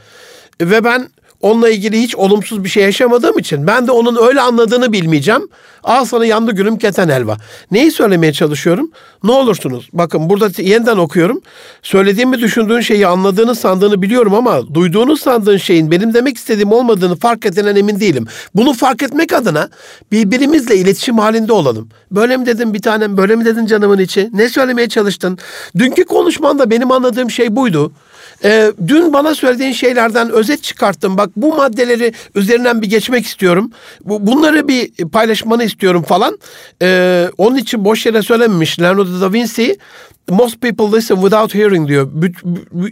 [0.61, 1.09] Ve ben
[1.41, 5.49] onunla ilgili hiç olumsuz bir şey yaşamadığım için ben de onun öyle anladığını bilmeyeceğim.
[5.85, 7.37] Al sana yandı gülüm keten helva.
[7.71, 8.91] Neyi söylemeye çalışıyorum?
[9.25, 9.89] Ne olursunuz.
[9.93, 11.41] Bakın burada yeniden okuyorum.
[11.83, 17.47] Söylediğimi düşündüğün şeyi anladığını sandığını biliyorum ama duyduğunu sandığın şeyin benim demek istediğim olmadığını fark
[17.47, 18.27] edilen emin değilim.
[18.55, 19.69] Bunu fark etmek adına
[20.13, 21.89] birbirimizle iletişim halinde olalım.
[22.11, 24.31] Böyle mi dedim bir tanem, böyle mi dedin canımın içi?
[24.33, 25.39] Ne söylemeye çalıştın?
[25.79, 27.93] Dünkü konuşmanda benim anladığım şey buydu.
[28.45, 31.17] Ee, dün bana söylediğin şeylerden özet çıkarttım.
[31.17, 33.71] Bak bu maddeleri üzerinden bir geçmek istiyorum.
[34.05, 36.39] Bu, bunları bir paylaşmanı istiyorum falan.
[36.83, 39.77] Ee, onun için boş yere söylememiş Leonardo da Vinci.
[40.31, 42.09] Most people listen without hearing diyor.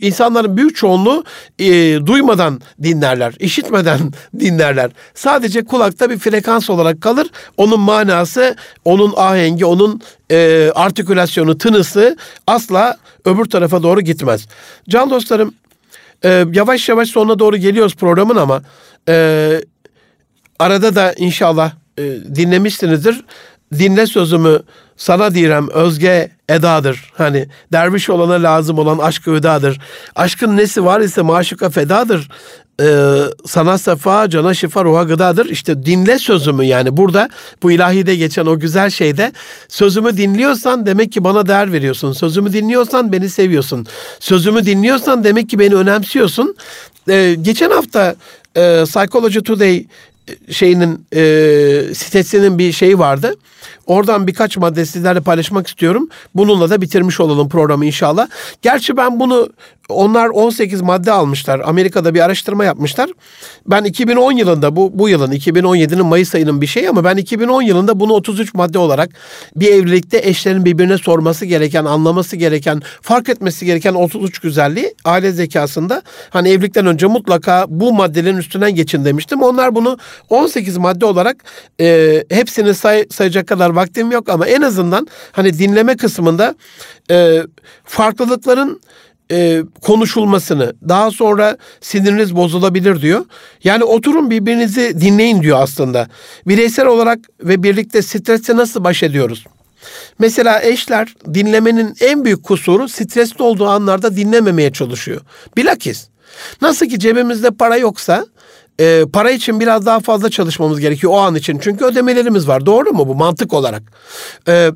[0.01, 1.24] İnsanların büyük çoğunluğu
[1.59, 1.66] e,
[2.07, 3.99] duymadan dinlerler, işitmeden
[4.41, 4.91] dinlerler.
[5.14, 7.26] Sadece kulakta bir frekans olarak kalır.
[7.57, 12.16] Onun manası, onun ahengi, onun e, artikülasyonu, tınısı
[12.47, 14.49] asla öbür tarafa doğru gitmez.
[14.89, 15.55] Can dostlarım,
[16.24, 18.62] e, yavaş yavaş sonuna doğru geliyoruz programın ama
[19.09, 19.61] e,
[20.59, 22.03] arada da inşallah e,
[22.34, 23.24] dinlemişsinizdir.
[23.78, 24.62] Dinle sözümü
[24.97, 27.12] sana direm özge edadır.
[27.14, 29.80] Hani derviş olana lazım olan aşk ödadır.
[30.16, 32.28] Aşkın nesi var ise maşuka fedadır.
[32.80, 35.47] Ee, sana sefa, cana şifa, ruha gıdadır.
[35.47, 37.28] İşte dinle sözümü yani burada
[37.62, 39.32] bu ilahide geçen o güzel şeyde
[39.68, 42.12] sözümü dinliyorsan demek ki bana değer veriyorsun.
[42.12, 43.86] Sözümü dinliyorsan beni seviyorsun.
[44.20, 46.57] Sözümü dinliyorsan demek ki beni önemsiyorsun.
[47.09, 48.14] Ee, geçen hafta
[48.57, 49.84] e, Psychology Today
[50.50, 53.34] şeyinin e, sitesinin bir şeyi vardı.
[53.86, 56.08] Oradan birkaç madde sizlerle paylaşmak istiyorum.
[56.34, 58.28] Bununla da bitirmiş olalım programı inşallah.
[58.62, 59.48] Gerçi ben bunu
[59.89, 61.61] onlar 18 madde almışlar.
[61.64, 63.11] Amerika'da bir araştırma yapmışlar.
[63.66, 68.01] Ben 2010 yılında bu bu yılın 2017'nin Mayıs ayının bir şey ama ben 2010 yılında
[68.01, 69.11] bunu 33 madde olarak
[69.57, 76.03] bir evlilikte eşlerin birbirine sorması gereken, anlaması gereken, fark etmesi gereken 33 güzelliği aile zekasında
[76.30, 79.43] hani evlilikten önce mutlaka bu maddelerin üstünden geçin demiştim.
[79.43, 79.99] Onlar bunu
[80.30, 81.37] 18 madde olarak
[81.80, 86.55] e, hepsini say, sayacak kadar vaktim yok ama en azından hani dinleme kısmında
[87.11, 87.43] e,
[87.84, 88.80] farklılıkların
[89.30, 93.24] e, konuşulmasını, daha sonra siniriniz bozulabilir diyor.
[93.64, 96.08] Yani oturun birbirinizi dinleyin diyor aslında.
[96.46, 99.44] Bireysel olarak ve birlikte stresle nasıl baş ediyoruz?
[100.18, 105.20] Mesela eşler dinlemenin en büyük kusuru stresli olduğu anlarda dinlememeye çalışıyor.
[105.56, 106.08] Bilakis
[106.62, 108.26] nasıl ki cebimizde para yoksa
[108.80, 111.58] e, para için biraz daha fazla çalışmamız gerekiyor o an için.
[111.58, 112.66] Çünkü ödemelerimiz var.
[112.66, 113.82] Doğru mu bu mantık olarak?
[114.48, 114.70] E,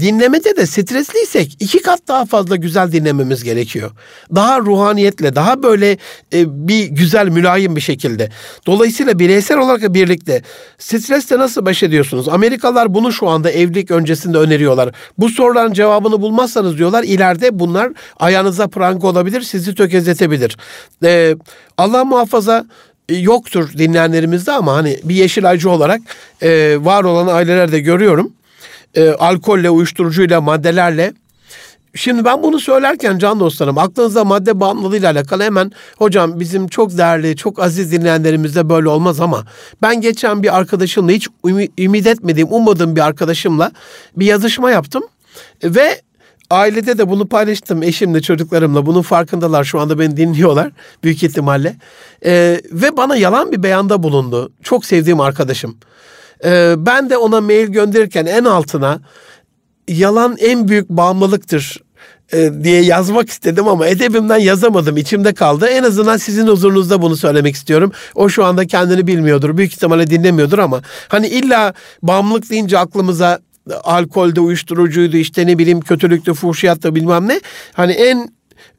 [0.00, 3.90] dinlemede de stresliysek iki kat daha fazla güzel dinlememiz gerekiyor.
[4.34, 5.90] Daha ruhaniyetle, daha böyle
[6.32, 8.30] e, bir güzel, mülayim bir şekilde.
[8.66, 10.42] Dolayısıyla bireysel olarak birlikte
[10.78, 12.28] stresle nasıl baş ediyorsunuz?
[12.28, 14.94] Amerikalılar bunu şu anda evlilik öncesinde öneriyorlar.
[15.18, 20.56] Bu soruların cevabını bulmazsanız diyorlar ileride bunlar ayağınıza pranga olabilir, sizi tökezletebilir.
[21.04, 21.36] Ee,
[21.78, 22.66] Allah muhafaza
[23.08, 26.00] e, yoktur dinleyenlerimizde ama hani bir yeşil acı olarak
[26.42, 28.32] e, var olan ailelerde görüyorum.
[28.94, 31.12] E, alkolle, uyuşturucuyla, maddelerle.
[31.94, 37.36] Şimdi ben bunu söylerken can dostlarım aklınızda madde bağımlılığıyla alakalı hemen hocam bizim çok değerli,
[37.36, 39.44] çok aziz dinleyenlerimizde böyle olmaz ama
[39.82, 41.28] ben geçen bir arkadaşımla hiç
[41.78, 43.72] ümit etmediğim, ummadığım bir arkadaşımla
[44.16, 45.02] bir yazışma yaptım
[45.64, 46.00] ve
[46.50, 48.86] ailede de bunu paylaştım eşimle çocuklarımla.
[48.86, 50.72] Bunun farkındalar şu anda beni dinliyorlar
[51.04, 51.76] büyük ihtimalle.
[52.24, 54.52] Ee, ve bana yalan bir beyanda bulundu.
[54.62, 55.76] Çok sevdiğim arkadaşım.
[56.44, 59.00] Ee, ben de ona mail gönderirken en altına
[59.88, 61.82] yalan en büyük bağımlılıktır
[62.32, 64.96] e, diye yazmak istedim ama edebimden yazamadım.
[64.96, 65.66] içimde kaldı.
[65.66, 67.92] En azından sizin huzurunuzda bunu söylemek istiyorum.
[68.14, 69.56] O şu anda kendini bilmiyordur.
[69.56, 73.38] Büyük ihtimalle dinlemiyordur ama hani illa bağımlılık deyince aklımıza
[73.84, 77.40] alkolde uyuşturucuydu işte ne bileyim kötülüktü fuhşiyattı bilmem ne.
[77.72, 78.28] Hani en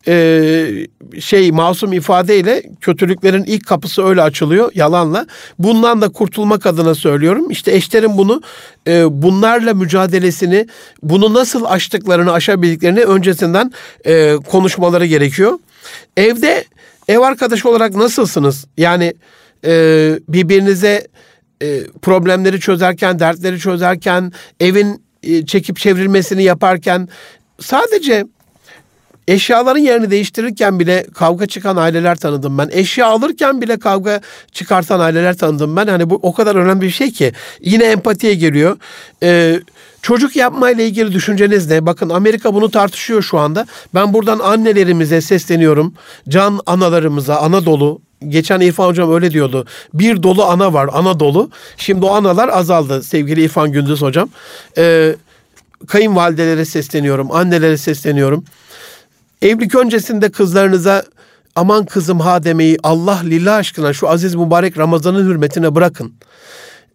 [0.08, 0.88] e,
[1.20, 5.28] şey masum ifadeyle kötülüklerin ilk kapısı öyle açılıyor yalanla.
[5.60, 7.52] Bundan da kurtulmak adına söylüyorum.
[7.52, 8.42] İşte eşlerin bunu
[8.88, 10.68] e, bunlarla mücadelesini,
[11.04, 13.72] bunu nasıl aştıklarını, aşabildiklerini öncesinden
[14.06, 15.60] e, konuşmaları gerekiyor.
[16.18, 16.66] Evde
[17.08, 18.66] ev arkadaşı olarak nasılsınız?
[18.78, 19.14] Yani
[19.66, 19.72] e,
[20.30, 21.08] birbirinize
[21.62, 27.08] e, problemleri çözerken, dertleri çözerken, evin e, çekip çevrilmesini yaparken
[27.60, 28.26] sadece
[29.28, 32.70] Eşyaların yerini değiştirirken bile kavga çıkan aileler tanıdım ben.
[32.72, 34.22] Eşya alırken bile kavga
[34.52, 35.88] çıkartan aileler tanıdım ben.
[35.88, 38.78] Hani bu o kadar önemli bir şey ki yine empatiye geliyor.
[39.24, 39.60] Ee,
[40.02, 41.86] çocuk yapma ile ilgili düşünceniz ne?
[41.86, 43.68] Bakın Amerika bunu tartışıyor şu anda.
[43.96, 45.94] Ben buradan annelerimize sesleniyorum.
[46.30, 49.66] Can analarımıza, Anadolu Geçen İrfan Hocam öyle diyordu.
[49.94, 51.50] Bir dolu ana var, Anadolu.
[51.78, 54.30] Şimdi o analar azaldı sevgili İrfan Gündüz Hocam.
[54.78, 55.16] Ee,
[55.88, 58.46] kayınvalidelere sesleniyorum, annelere sesleniyorum.
[59.44, 61.04] Evlilik öncesinde kızlarınıza
[61.56, 66.14] aman kızım ha demeyi Allah lillah aşkına şu aziz mübarek Ramazan'ın hürmetine bırakın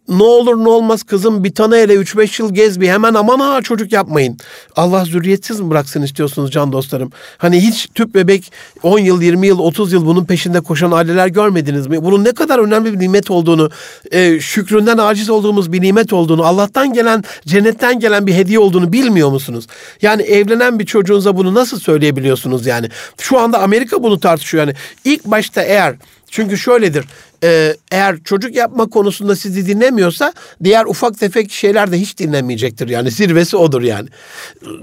[0.09, 3.61] ne olur ne olmaz kızım bir tane hele 3-5 yıl gez bir hemen aman ha
[3.61, 4.37] çocuk yapmayın.
[4.75, 7.11] Allah zürriyetsiz mi bıraksın istiyorsunuz can dostlarım?
[7.37, 8.51] Hani hiç tüp bebek
[8.83, 12.03] 10 yıl 20 yıl 30 yıl bunun peşinde koşan aileler görmediniz mi?
[12.03, 13.69] Bunun ne kadar önemli bir nimet olduğunu,
[14.11, 19.29] e, şükründen aciz olduğumuz bir nimet olduğunu, Allah'tan gelen, cennetten gelen bir hediye olduğunu bilmiyor
[19.29, 19.67] musunuz?
[20.01, 22.89] Yani evlenen bir çocuğunuza bunu nasıl söyleyebiliyorsunuz yani?
[23.17, 24.75] Şu anda Amerika bunu tartışıyor yani.
[25.05, 25.95] İlk başta eğer
[26.31, 27.05] çünkü şöyledir.
[27.43, 30.33] E, eğer çocuk yapma konusunda sizi dinlemiyorsa
[30.63, 32.89] diğer ufak tefek şeyler de hiç dinlemeyecektir.
[32.89, 34.09] Yani zirvesi odur yani.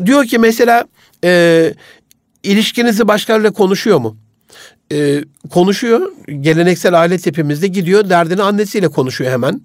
[0.06, 0.84] Diyor ki mesela
[1.24, 1.74] e,
[2.42, 4.16] ilişkinizi başkalarıyla konuşuyor mu?
[4.92, 6.12] E, konuşuyor.
[6.40, 9.60] Geleneksel aile tipimizde gidiyor derdini annesiyle konuşuyor hemen.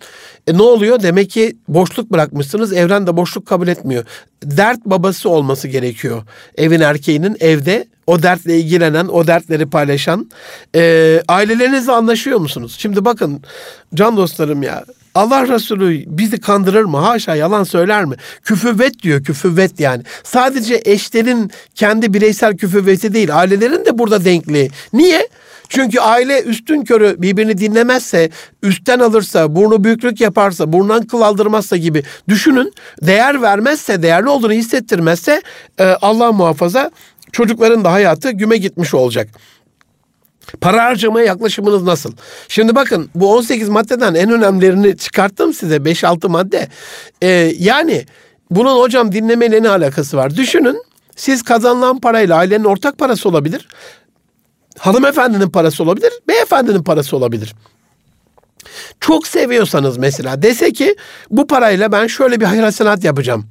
[0.47, 1.01] E, ne oluyor?
[1.01, 2.73] Demek ki boşluk bırakmışsınız.
[2.73, 4.03] Evren de boşluk kabul etmiyor.
[4.43, 6.23] Dert babası olması gerekiyor.
[6.57, 10.31] Evin erkeğinin evde o dertle ilgilenen, o dertleri paylaşan.
[10.75, 12.75] E, ailelerinizle anlaşıyor musunuz?
[12.79, 13.41] Şimdi bakın
[13.95, 16.97] can dostlarım ya Allah Resulü bizi kandırır mı?
[16.97, 18.15] Haşa yalan söyler mi?
[18.43, 20.03] Küfüvet diyor küfüvet yani.
[20.23, 24.71] Sadece eşlerin kendi bireysel küfüveti değil ailelerin de burada denkliği.
[24.93, 25.27] Niye?
[25.69, 28.29] Çünkü aile üstün körü birbirini dinlemezse,
[28.63, 32.73] üstten alırsa, burnu büyüklük yaparsa, burnundan kıl aldırmazsa gibi düşünün.
[33.01, 35.41] Değer vermezse, değerli olduğunu hissettirmezse
[35.79, 36.91] e, Allah muhafaza
[37.31, 39.27] çocukların da hayatı güme gitmiş olacak.
[40.61, 42.13] Para harcamaya yaklaşımınız nasıl?
[42.47, 46.67] Şimdi bakın bu 18 maddeden en önemlilerini çıkarttım size 5-6 madde.
[47.21, 47.27] Ee,
[47.59, 48.05] yani
[48.51, 50.35] bunun hocam dinlemeyle ne alakası var?
[50.35, 50.83] Düşünün
[51.15, 53.67] siz kazanılan parayla ailenin ortak parası olabilir.
[54.79, 57.55] Hanımefendinin parası olabilir, beyefendinin parası olabilir.
[58.99, 60.95] Çok seviyorsanız mesela dese ki
[61.29, 63.45] bu parayla ben şöyle bir hayır hasenat yapacağım.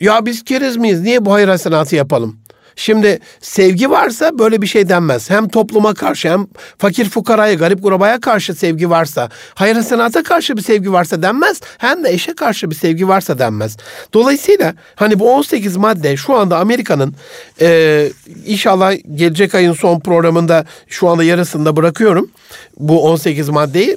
[0.00, 1.00] Ya biz keriz miyiz?
[1.00, 2.39] Niye bu hayır hasenatı yapalım?
[2.80, 5.30] Şimdi sevgi varsa böyle bir şey denmez.
[5.30, 6.46] Hem topluma karşı hem
[6.78, 11.60] fakir fukaraya, garip grubaya karşı sevgi varsa, hayır sanata karşı bir sevgi varsa denmez.
[11.78, 13.76] Hem de eşe karşı bir sevgi varsa denmez.
[14.14, 17.14] Dolayısıyla hani bu 18 madde şu anda Amerika'nın
[17.60, 18.08] e,
[18.46, 22.30] inşallah gelecek ayın son programında şu anda yarısında bırakıyorum
[22.78, 23.96] bu 18 maddeyi.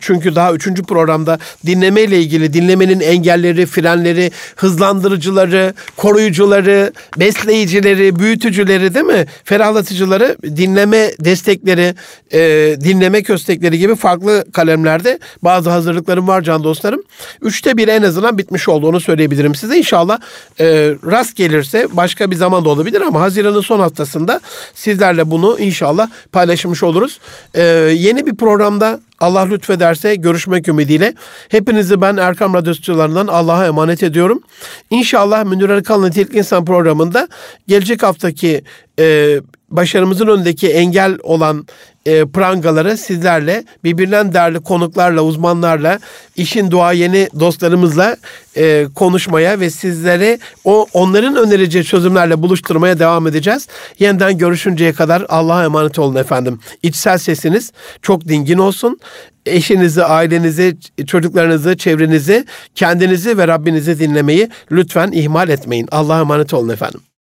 [0.00, 0.82] Çünkü daha 3.
[0.82, 9.26] programda dinleme ile ilgili dinlemenin engelleri, frenleri, hızlandırıcıları, koruyucuları, besleyicileri, büyütücüleri değil mi?
[9.44, 11.94] Ferahlatıcıları, dinleme destekleri,
[12.32, 12.40] e,
[12.80, 17.02] dinleme köstekleri gibi farklı kalemlerde bazı hazırlıklarım var can dostlarım.
[17.42, 19.78] Üçte bir en azından bitmiş oldu onu söyleyebilirim size.
[19.78, 20.18] İnşallah
[20.60, 20.66] e,
[21.06, 24.40] rast gelirse başka bir zaman da olabilir ama Haziran'ın son haftasında
[24.74, 27.20] sizlerle bunu inşallah paylaşmış oluruz.
[27.54, 27.62] E,
[27.96, 31.14] yeni bir programda Allah lütfederse görüşmek ümidiyle.
[31.48, 34.42] Hepinizi ben Erkam Radyosularından Allah'a emanet ediyorum.
[34.90, 37.28] İnşallah Münir Arıkan'la Nitelikli İnsan programında
[37.68, 38.64] gelecek haftaki
[38.98, 39.36] e,
[39.70, 41.66] başarımızın önündeki engel olan
[42.06, 45.98] e, prangaları sizlerle birbirinden değerli konuklarla, uzmanlarla,
[46.36, 48.16] işin duayeni dostlarımızla
[48.56, 53.68] e, konuşmaya ve sizlere o onların önereceği çözümlerle buluşturmaya devam edeceğiz.
[53.98, 56.60] Yeniden görüşünceye kadar Allah'a emanet olun efendim.
[56.82, 59.00] İçsel sesiniz çok dingin olsun.
[59.46, 62.44] Eşinizi, ailenizi, çocuklarınızı, çevrenizi,
[62.74, 65.88] kendinizi ve Rabbinizi dinlemeyi lütfen ihmal etmeyin.
[65.90, 67.00] Allah'a emanet olun efendim.